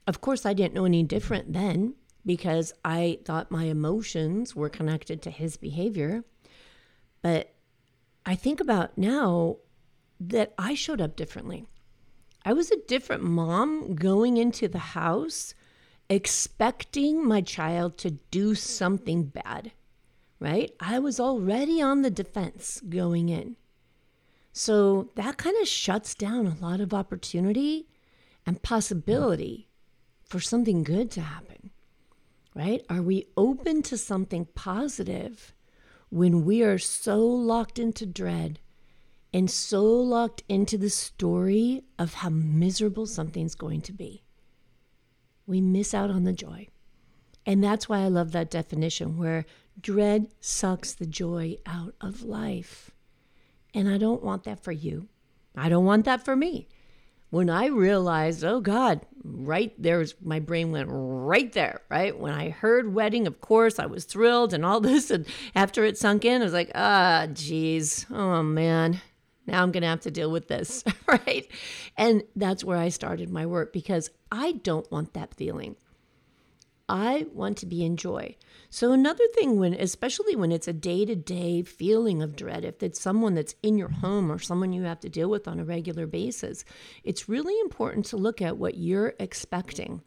of 0.07 0.21
course, 0.21 0.47
I 0.47 0.53
didn't 0.53 0.75
know 0.75 0.85
any 0.85 1.03
different 1.03 1.53
then 1.53 1.95
because 2.25 2.73
I 2.85 3.19
thought 3.25 3.51
my 3.51 3.65
emotions 3.65 4.55
were 4.55 4.69
connected 4.69 5.21
to 5.23 5.31
his 5.33 5.57
behavior. 5.57 6.23
But 7.21 7.53
I 8.25 8.37
think 8.37 8.61
about 8.61 8.97
now 8.97 9.57
that 10.21 10.55
I 10.57 10.77
showed 10.77 11.01
up 11.01 11.17
differently. 11.17 11.67
I 12.45 12.53
was 12.53 12.71
a 12.71 12.87
different 12.87 13.25
mom 13.25 13.97
going 13.97 14.37
into 14.37 14.69
the 14.69 14.79
house 14.79 15.55
expecting 16.09 17.27
my 17.27 17.41
child 17.41 17.99
to 17.99 18.13
do 18.13 18.55
something 18.55 19.25
bad, 19.25 19.73
right? 20.39 20.71
I 20.79 21.01
was 21.01 21.19
already 21.19 21.83
on 21.83 22.03
the 22.03 22.11
defense 22.13 22.81
going 22.89 23.31
in. 23.31 23.57
So 24.53 25.11
that 25.17 25.39
kind 25.39 25.57
of 25.61 25.67
shuts 25.67 26.15
down 26.15 26.47
a 26.47 26.65
lot 26.65 26.81
of 26.81 26.95
opportunity 26.95 27.89
and 28.47 28.63
possibility 28.63 29.69
for 30.25 30.41
something 30.41 30.85
good 30.85 31.11
to 31.13 31.21
happen, 31.21 31.71
right? 32.55 32.85
Are 32.89 33.03
we 33.03 33.27
open 33.37 33.83
to 33.83 33.97
something 33.97 34.47
positive 34.55 35.55
when 36.09 36.45
we 36.45 36.63
are 36.63 36.79
so 36.79 37.19
locked 37.19 37.79
into 37.79 38.07
dread 38.07 38.61
and 39.35 39.51
so 39.51 39.85
locked 39.85 40.45
into 40.49 40.79
the 40.79 40.89
story 40.91 41.83
of 41.99 42.15
how 42.15 42.31
miserable 42.31 43.07
something's 43.07 43.57
going 43.57 43.81
to 43.83 43.93
be? 43.93 44.23
We 45.47 45.61
miss 45.61 45.93
out 45.93 46.11
on 46.11 46.25
the 46.25 46.33
joy. 46.33 46.69
And 47.45 47.63
that's 47.63 47.89
why 47.89 48.01
I 48.01 48.09
love 48.09 48.33
that 48.33 48.51
definition 48.51 49.17
where 49.17 49.45
dread 49.81 50.29
sucks 50.41 50.93
the 50.93 51.07
joy 51.07 51.59
out 51.67 51.95
of 52.01 52.23
life. 52.23 52.91
And 53.73 53.89
I 53.89 53.99
don't 53.99 54.25
want 54.25 54.45
that 54.45 54.65
for 54.65 54.73
you. 54.73 55.09
I 55.55 55.69
don't 55.69 55.85
want 55.85 56.05
that 56.07 56.25
for 56.25 56.35
me 56.35 56.67
when 57.31 57.51
I 57.51 57.67
realized, 57.67 58.45
oh 58.45 58.61
God, 58.61 59.01
right 59.25 59.73
there's 59.79 60.15
my 60.23 60.39
brain 60.39 60.71
went 60.71 60.89
right 60.91 61.53
there, 61.53 61.81
right? 61.91 62.17
When 62.17 62.33
I 62.33 62.51
heard 62.51 62.95
wedding, 62.95 63.27
of 63.27 63.41
course, 63.41 63.79
I 63.79 63.87
was 63.87 64.05
thrilled 64.05 64.53
and 64.53 64.65
all 64.65 64.81
this. 64.83 65.11
And 65.11 65.27
after 65.55 65.85
it 65.85 65.99
sunk 65.99 66.25
in, 66.25 66.41
I 66.41 66.45
was 66.45 66.53
like, 66.53 66.71
ah, 66.75 67.27
geez, 67.33 68.07
oh 68.11 68.43
man, 68.43 69.01
now 69.47 69.63
I'm 69.63 69.73
going 69.73 69.83
to 69.83 69.89
have 69.89 70.01
to 70.01 70.11
deal 70.11 70.31
with 70.31 70.49
this, 70.49 70.85
right? 71.07 71.51
And 71.97 72.23
that's 72.35 72.65
where 72.65 72.79
I 72.79 72.89
started 72.89 73.31
my 73.31 73.47
work 73.47 73.73
because 73.73 74.11
I 74.31 74.53
don't 74.53 74.91
want 74.91 75.15
that 75.15 75.35
feeling. 75.35 75.77
I 76.89 77.27
want 77.33 77.59
to 77.59 77.67
be 77.67 77.85
in 77.85 77.97
joy. 77.97 78.37
So 78.71 78.93
another 78.93 79.27
thing 79.35 79.59
when 79.59 79.75
especially 79.75 80.37
when 80.37 80.53
it's 80.53 80.69
a 80.69 80.73
day-to-day 80.73 81.63
feeling 81.63 82.23
of 82.23 82.37
dread, 82.37 82.65
if 82.65 82.83
it's 82.83 83.01
someone 83.01 83.35
that's 83.35 83.55
in 83.63 83.77
your 83.77 83.89
home 83.89 84.31
or 84.31 84.39
someone 84.39 84.73
you 84.73 84.83
have 84.83 85.01
to 85.01 85.09
deal 85.09 85.29
with 85.29 85.49
on 85.49 85.59
a 85.59 85.65
regular 85.65 86.07
basis, 86.07 86.65
it's 87.03 87.29
really 87.29 87.59
important 87.61 88.07
to 88.07 88.17
look 88.17 88.41
at 88.41 88.57
what 88.57 88.77
you're 88.77 89.15
expecting. 89.19 90.03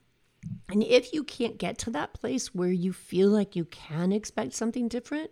And 0.69 0.83
if 0.83 1.13
you 1.13 1.23
can't 1.23 1.57
get 1.57 1.77
to 1.79 1.89
that 1.91 2.13
place 2.13 2.55
where 2.55 2.71
you 2.71 2.93
feel 2.93 3.29
like 3.29 3.55
you 3.55 3.65
can 3.65 4.13
expect 4.13 4.53
something 4.53 4.87
different, 4.87 5.31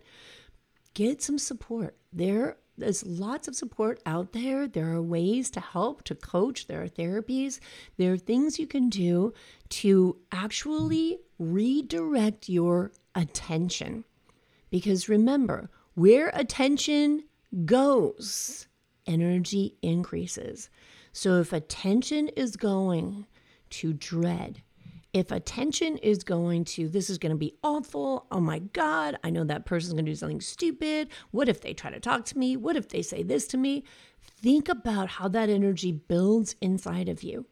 get 0.94 1.22
some 1.22 1.38
support. 1.38 1.96
There 2.12 2.58
there's 2.76 3.04
lots 3.04 3.48
of 3.48 3.56
support 3.56 4.00
out 4.06 4.32
there. 4.32 4.68
There 4.68 4.92
are 4.92 5.02
ways 5.02 5.50
to 5.50 5.60
help, 5.60 6.04
to 6.04 6.14
coach. 6.14 6.68
There 6.68 6.82
are 6.82 6.88
therapies. 6.88 7.58
There 7.96 8.12
are 8.12 8.18
things 8.18 8.60
you 8.60 8.68
can 8.68 8.88
do 8.88 9.34
to 9.70 10.16
actually 10.30 11.18
redirect 11.38 12.48
your 12.48 12.92
attention. 13.14 14.04
Because 14.70 15.08
remember, 15.08 15.70
where 15.94 16.30
attention 16.34 17.24
goes, 17.64 18.66
energy 19.06 19.76
increases. 19.82 20.68
So 21.12 21.40
if 21.40 21.52
attention 21.52 22.28
is 22.28 22.56
going 22.56 23.26
to 23.70 23.92
dread, 23.92 24.62
if 25.14 25.32
attention 25.32 25.96
is 25.98 26.22
going 26.22 26.64
to 26.64 26.88
this 26.88 27.08
is 27.08 27.18
going 27.18 27.32
to 27.32 27.38
be 27.38 27.54
awful, 27.64 28.26
oh 28.30 28.40
my 28.40 28.58
God, 28.58 29.16
I 29.24 29.30
know 29.30 29.44
that 29.44 29.64
person's 29.64 29.94
going 29.94 30.04
to 30.04 30.12
do 30.12 30.16
something 30.16 30.40
stupid. 30.40 31.08
What 31.30 31.48
if 31.48 31.62
they 31.62 31.72
try 31.72 31.90
to 31.90 32.00
talk 32.00 32.24
to 32.26 32.38
me? 32.38 32.56
What 32.56 32.76
if 32.76 32.88
they 32.88 33.02
say 33.02 33.22
this 33.22 33.46
to 33.48 33.56
me? 33.56 33.84
Think 34.20 34.68
about 34.68 35.08
how 35.08 35.28
that 35.28 35.48
energy 35.48 35.92
builds 35.92 36.54
inside 36.60 37.08
of 37.08 37.22
you 37.22 37.46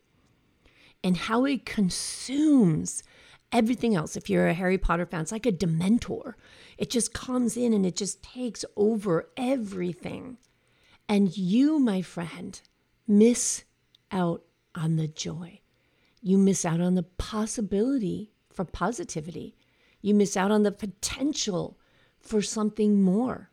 and 1.02 1.16
how 1.16 1.44
it 1.44 1.64
consumes 1.64 3.02
everything 3.52 3.94
else. 3.94 4.16
If 4.16 4.28
you're 4.28 4.48
a 4.48 4.54
Harry 4.54 4.78
Potter 4.78 5.06
fan, 5.06 5.22
it's 5.22 5.32
like 5.32 5.46
a 5.46 5.52
Dementor. 5.52 6.34
It 6.78 6.90
just 6.90 7.12
comes 7.12 7.56
in 7.56 7.72
and 7.72 7.86
it 7.86 7.96
just 7.96 8.22
takes 8.22 8.64
over 8.76 9.28
everything. 9.36 10.38
And 11.08 11.36
you, 11.36 11.78
my 11.78 12.02
friend, 12.02 12.60
miss 13.06 13.64
out 14.10 14.42
on 14.74 14.96
the 14.96 15.08
joy. 15.08 15.60
You 16.20 16.38
miss 16.38 16.64
out 16.64 16.80
on 16.80 16.94
the 16.94 17.04
possibility 17.04 18.32
for 18.52 18.64
positivity. 18.64 19.56
You 20.00 20.14
miss 20.14 20.36
out 20.36 20.50
on 20.50 20.62
the 20.62 20.72
potential 20.72 21.78
for 22.18 22.42
something 22.42 23.00
more. 23.02 23.50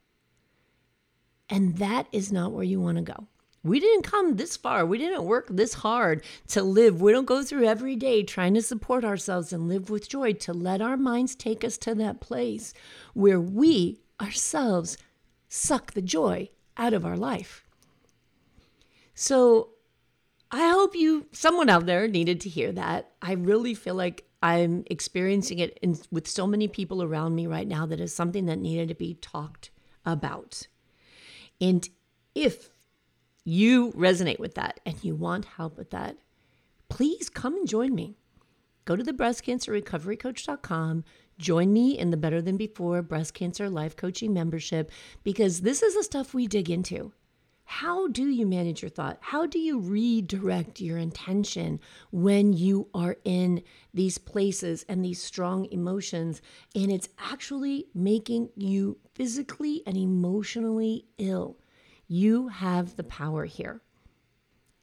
And 1.50 1.78
that 1.78 2.08
is 2.12 2.32
not 2.32 2.52
where 2.52 2.64
you 2.64 2.82
want 2.82 2.98
to 2.98 3.04
go. 3.04 3.28
We 3.64 3.80
didn't 3.80 4.04
come 4.04 4.36
this 4.36 4.58
far. 4.58 4.86
We 4.86 4.98
didn't 4.98 5.24
work 5.24 5.48
this 5.50 5.76
hard 5.76 6.24
to 6.50 6.62
live. 6.62 7.02
We 7.02 7.14
don't 7.14 7.26
go 7.26 7.44
through 7.44 7.66
every 7.66 7.96
day 7.96 8.22
trying 8.24 8.54
to 8.56 8.62
support 8.62 9.06
ourselves 9.06 9.54
and 9.54 9.70
live 9.70 9.90
with 9.90 10.10
joy 10.10 10.34
to 10.34 10.54
let 10.54 10.82
our 10.82 10.98
minds 10.98 11.34
take 11.34 11.64
us 11.64 11.78
to 11.80 11.96
that 11.96 12.20
place 12.20 12.74
where 13.14 13.40
we 13.40 14.02
ourselves 14.22 14.98
suck 15.48 15.94
the 15.94 16.02
joy 16.02 16.50
out 16.76 16.94
of 16.94 17.06
our 17.06 17.16
life. 17.16 17.64
So 19.16 19.70
I 20.52 20.70
hope 20.70 20.96
you, 20.96 21.28
someone 21.32 21.70
out 21.70 21.86
there 21.86 22.08
needed 22.08 22.42
to 22.42 22.50
hear 22.50 22.72
that. 22.74 23.12
I 23.22 23.34
really 23.34 23.76
feel 23.76 23.96
like 23.96 24.26
I'm 24.42 24.84
experiencing 24.88 25.60
it 25.60 25.80
in, 25.82 25.98
with 26.12 26.28
so 26.28 26.46
many 26.46 26.68
people 26.68 27.02
around 27.02 27.34
me 27.34 27.48
right 27.48 27.68
now 27.68 27.86
that 27.86 28.02
is 28.02 28.14
something 28.14 28.46
that 28.48 28.60
needed 28.60 28.90
to 28.90 28.96
be 28.96 29.14
talked 29.14 29.70
about. 30.06 30.68
And 31.62 31.88
if 32.36 32.73
you 33.44 33.92
resonate 33.92 34.40
with 34.40 34.56
that 34.56 34.80
and 34.86 35.04
you 35.04 35.16
want 35.16 35.46
help 35.46 35.78
with 35.78 35.90
that, 35.92 36.18
please 36.90 37.30
come 37.30 37.56
and 37.56 37.68
join 37.68 37.94
me. 37.94 38.16
Go 38.86 38.96
to 38.96 39.04
the 39.04 39.14
breastcancerrecoverycoach.com. 39.14 41.04
Join 41.38 41.74
me 41.74 41.98
in 41.98 42.12
the 42.12 42.18
Better 42.18 42.42
Than 42.42 42.58
Before 42.58 43.02
Breast 43.02 43.34
Cancer 43.34 43.70
Life 43.70 43.96
Coaching 43.96 44.34
membership 44.34 44.92
because 45.24 45.62
this 45.62 45.82
is 45.82 45.96
the 45.96 46.04
stuff 46.04 46.34
we 46.34 46.48
dig 46.48 46.70
into. 46.70 47.14
How 47.66 48.08
do 48.08 48.28
you 48.28 48.46
manage 48.46 48.82
your 48.82 48.90
thought? 48.90 49.18
How 49.22 49.46
do 49.46 49.58
you 49.58 49.80
redirect 49.80 50.82
your 50.82 50.98
intention 50.98 51.80
when 52.12 52.54
you 52.54 52.90
are 52.94 53.16
in 53.24 53.64
these 53.94 54.18
places 54.18 54.86
and 54.90 55.04
these 55.04 55.24
strong 55.24 55.66
emotions 55.72 56.42
and 56.76 56.92
it's 56.92 57.10
actually 57.18 57.88
making 57.96 58.50
you 58.56 58.98
physically 59.14 59.82
and 59.88 59.98
emotionally 59.98 61.06
ill? 61.18 61.58
You 62.08 62.50
have 62.50 62.96
the 62.96 63.04
power 63.04 63.46
here. 63.46 63.82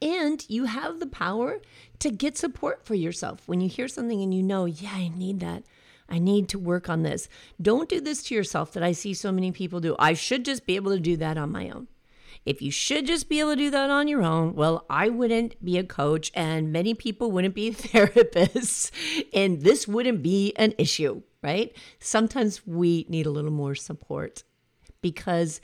And 0.01 0.43
you 0.49 0.65
have 0.65 0.99
the 0.99 1.07
power 1.07 1.61
to 1.99 2.09
get 2.09 2.37
support 2.37 2.85
for 2.85 2.95
yourself. 2.95 3.47
When 3.47 3.61
you 3.61 3.69
hear 3.69 3.87
something 3.87 4.21
and 4.21 4.33
you 4.33 4.41
know, 4.41 4.65
yeah, 4.65 4.93
I 4.93 5.09
need 5.09 5.39
that. 5.41 5.63
I 6.09 6.19
need 6.19 6.49
to 6.49 6.59
work 6.59 6.89
on 6.89 7.03
this. 7.03 7.29
Don't 7.61 7.87
do 7.87 8.01
this 8.01 8.23
to 8.23 8.35
yourself 8.35 8.73
that 8.73 8.83
I 8.83 8.91
see 8.91 9.13
so 9.13 9.31
many 9.31 9.51
people 9.51 9.79
do. 9.79 9.95
I 9.97 10.13
should 10.13 10.43
just 10.43 10.65
be 10.65 10.75
able 10.75 10.91
to 10.91 10.99
do 10.99 11.15
that 11.17 11.37
on 11.37 11.51
my 11.51 11.69
own. 11.69 11.87
If 12.45 12.61
you 12.61 12.71
should 12.71 13.05
just 13.05 13.29
be 13.29 13.39
able 13.39 13.51
to 13.51 13.55
do 13.55 13.69
that 13.69 13.89
on 13.89 14.07
your 14.07 14.23
own, 14.23 14.55
well, 14.55 14.85
I 14.89 15.09
wouldn't 15.09 15.63
be 15.63 15.77
a 15.77 15.83
coach 15.83 16.31
and 16.33 16.71
many 16.71 16.93
people 16.93 17.31
wouldn't 17.31 17.53
be 17.53 17.71
therapists, 17.71 18.91
and 19.33 19.61
this 19.61 19.87
wouldn't 19.87 20.23
be 20.23 20.53
an 20.55 20.73
issue, 20.77 21.21
right? 21.43 21.75
Sometimes 21.99 22.65
we 22.65 23.05
need 23.07 23.27
a 23.27 23.31
little 23.31 23.51
more 23.51 23.75
support 23.75 24.43
because 25.01 25.61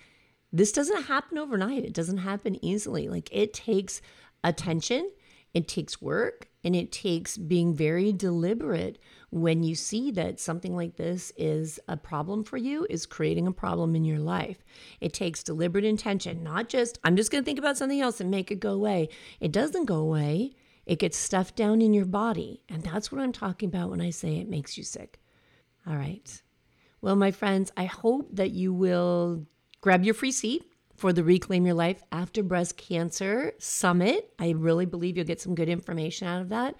this 0.51 0.71
doesn't 0.71 1.03
happen 1.03 1.37
overnight. 1.37 1.83
It 1.83 1.93
doesn't 1.93 2.19
happen 2.19 2.63
easily. 2.63 3.07
Like 3.07 3.29
it 3.31 3.53
takes 3.53 4.01
attention, 4.43 5.11
it 5.53 5.67
takes 5.67 6.01
work, 6.01 6.47
and 6.63 6.75
it 6.75 6.91
takes 6.91 7.37
being 7.37 7.73
very 7.73 8.11
deliberate 8.11 8.99
when 9.29 9.63
you 9.63 9.75
see 9.75 10.11
that 10.11 10.39
something 10.39 10.75
like 10.75 10.95
this 10.95 11.31
is 11.37 11.79
a 11.87 11.97
problem 11.97 12.43
for 12.43 12.57
you, 12.57 12.87
is 12.89 13.05
creating 13.05 13.47
a 13.47 13.51
problem 13.51 13.95
in 13.95 14.05
your 14.05 14.19
life. 14.19 14.63
It 15.01 15.13
takes 15.13 15.43
deliberate 15.43 15.85
intention, 15.85 16.43
not 16.43 16.69
just, 16.69 16.97
I'm 17.03 17.15
just 17.15 17.31
going 17.31 17.43
to 17.43 17.45
think 17.45 17.59
about 17.59 17.77
something 17.77 18.01
else 18.01 18.19
and 18.21 18.31
make 18.31 18.51
it 18.51 18.59
go 18.59 18.71
away. 18.71 19.09
It 19.39 19.51
doesn't 19.51 19.85
go 19.85 19.95
away, 19.95 20.51
it 20.85 20.99
gets 20.99 21.17
stuffed 21.17 21.55
down 21.55 21.81
in 21.81 21.93
your 21.93 22.05
body. 22.05 22.61
And 22.69 22.83
that's 22.83 23.11
what 23.11 23.21
I'm 23.21 23.33
talking 23.33 23.67
about 23.67 23.89
when 23.89 24.01
I 24.01 24.09
say 24.09 24.37
it 24.37 24.49
makes 24.49 24.77
you 24.77 24.83
sick. 24.83 25.19
All 25.85 25.95
right. 25.95 26.41
Well, 27.01 27.15
my 27.15 27.31
friends, 27.31 27.71
I 27.77 27.85
hope 27.85 28.29
that 28.35 28.51
you 28.51 28.73
will 28.73 29.45
grab 29.87 30.03
your 30.03 30.13
free 30.13 30.33
seat 30.33 30.69
for 30.97 31.13
the 31.13 31.23
Reclaim 31.23 31.65
Your 31.65 31.73
Life 31.73 32.03
After 32.11 32.43
Breast 32.43 32.75
Cancer 32.75 33.53
Summit. 33.57 34.33
I 34.37 34.49
really 34.49 34.85
believe 34.85 35.15
you'll 35.15 35.25
get 35.25 35.39
some 35.39 35.55
good 35.55 35.69
information 35.69 36.27
out 36.27 36.41
of 36.41 36.49
that. 36.49 36.75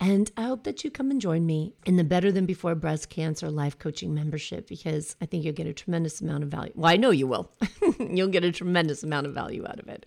And 0.00 0.28
I 0.36 0.42
hope 0.42 0.64
that 0.64 0.82
you 0.82 0.90
come 0.90 1.12
and 1.12 1.20
join 1.20 1.46
me 1.46 1.74
in 1.86 1.94
the 1.94 2.02
Better 2.02 2.32
Than 2.32 2.46
Before 2.46 2.74
Breast 2.74 3.08
Cancer 3.08 3.52
Life 3.52 3.78
Coaching 3.78 4.12
membership 4.12 4.66
because 4.66 5.14
I 5.20 5.26
think 5.26 5.44
you'll 5.44 5.54
get 5.54 5.68
a 5.68 5.72
tremendous 5.72 6.20
amount 6.20 6.42
of 6.42 6.48
value. 6.48 6.72
Well, 6.74 6.90
I 6.90 6.96
know 6.96 7.12
you 7.12 7.28
will. 7.28 7.52
you'll 8.00 8.26
get 8.26 8.42
a 8.42 8.50
tremendous 8.50 9.04
amount 9.04 9.28
of 9.28 9.32
value 9.32 9.64
out 9.64 9.78
of 9.78 9.86
it. 9.86 10.04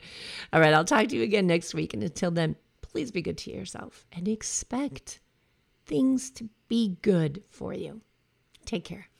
All 0.51 0.59
right, 0.59 0.73
I'll 0.73 0.83
talk 0.83 1.07
to 1.07 1.15
you 1.15 1.23
again 1.23 1.47
next 1.47 1.73
week. 1.73 1.93
And 1.93 2.03
until 2.03 2.31
then, 2.31 2.57
please 2.81 3.09
be 3.09 3.21
good 3.21 3.37
to 3.37 3.51
yourself 3.51 4.05
and 4.11 4.27
expect 4.27 5.21
things 5.85 6.29
to 6.31 6.49
be 6.67 6.97
good 7.03 7.43
for 7.47 7.73
you. 7.73 8.01
Take 8.65 8.83
care. 8.83 9.12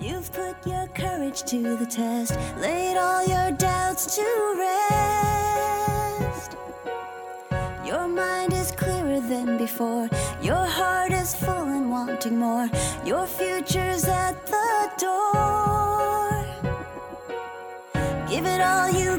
You've 0.00 0.32
put 0.32 0.66
your 0.66 0.88
courage 0.88 1.42
to 1.44 1.76
the 1.76 1.86
test, 1.86 2.36
laid 2.58 2.96
all 2.96 3.24
your 3.24 3.52
doubts 3.52 4.16
to 4.16 4.56
rest. 4.58 6.56
Your 7.86 8.08
mind 8.08 8.52
is 8.52 8.72
clearer 8.72 9.20
than 9.20 9.58
before. 9.58 10.08
Your 10.42 10.64
heart 10.66 11.12
is 11.12 11.34
full 11.36 11.68
and 11.76 11.88
wanting 11.90 12.36
more. 12.38 12.68
Your 13.04 13.26
future's 13.26 14.04
at 14.04 14.44
the 14.46 14.90
door. 14.98 16.44
Give 18.28 18.44
it 18.46 18.60
all 18.60 18.90
you 18.90 19.18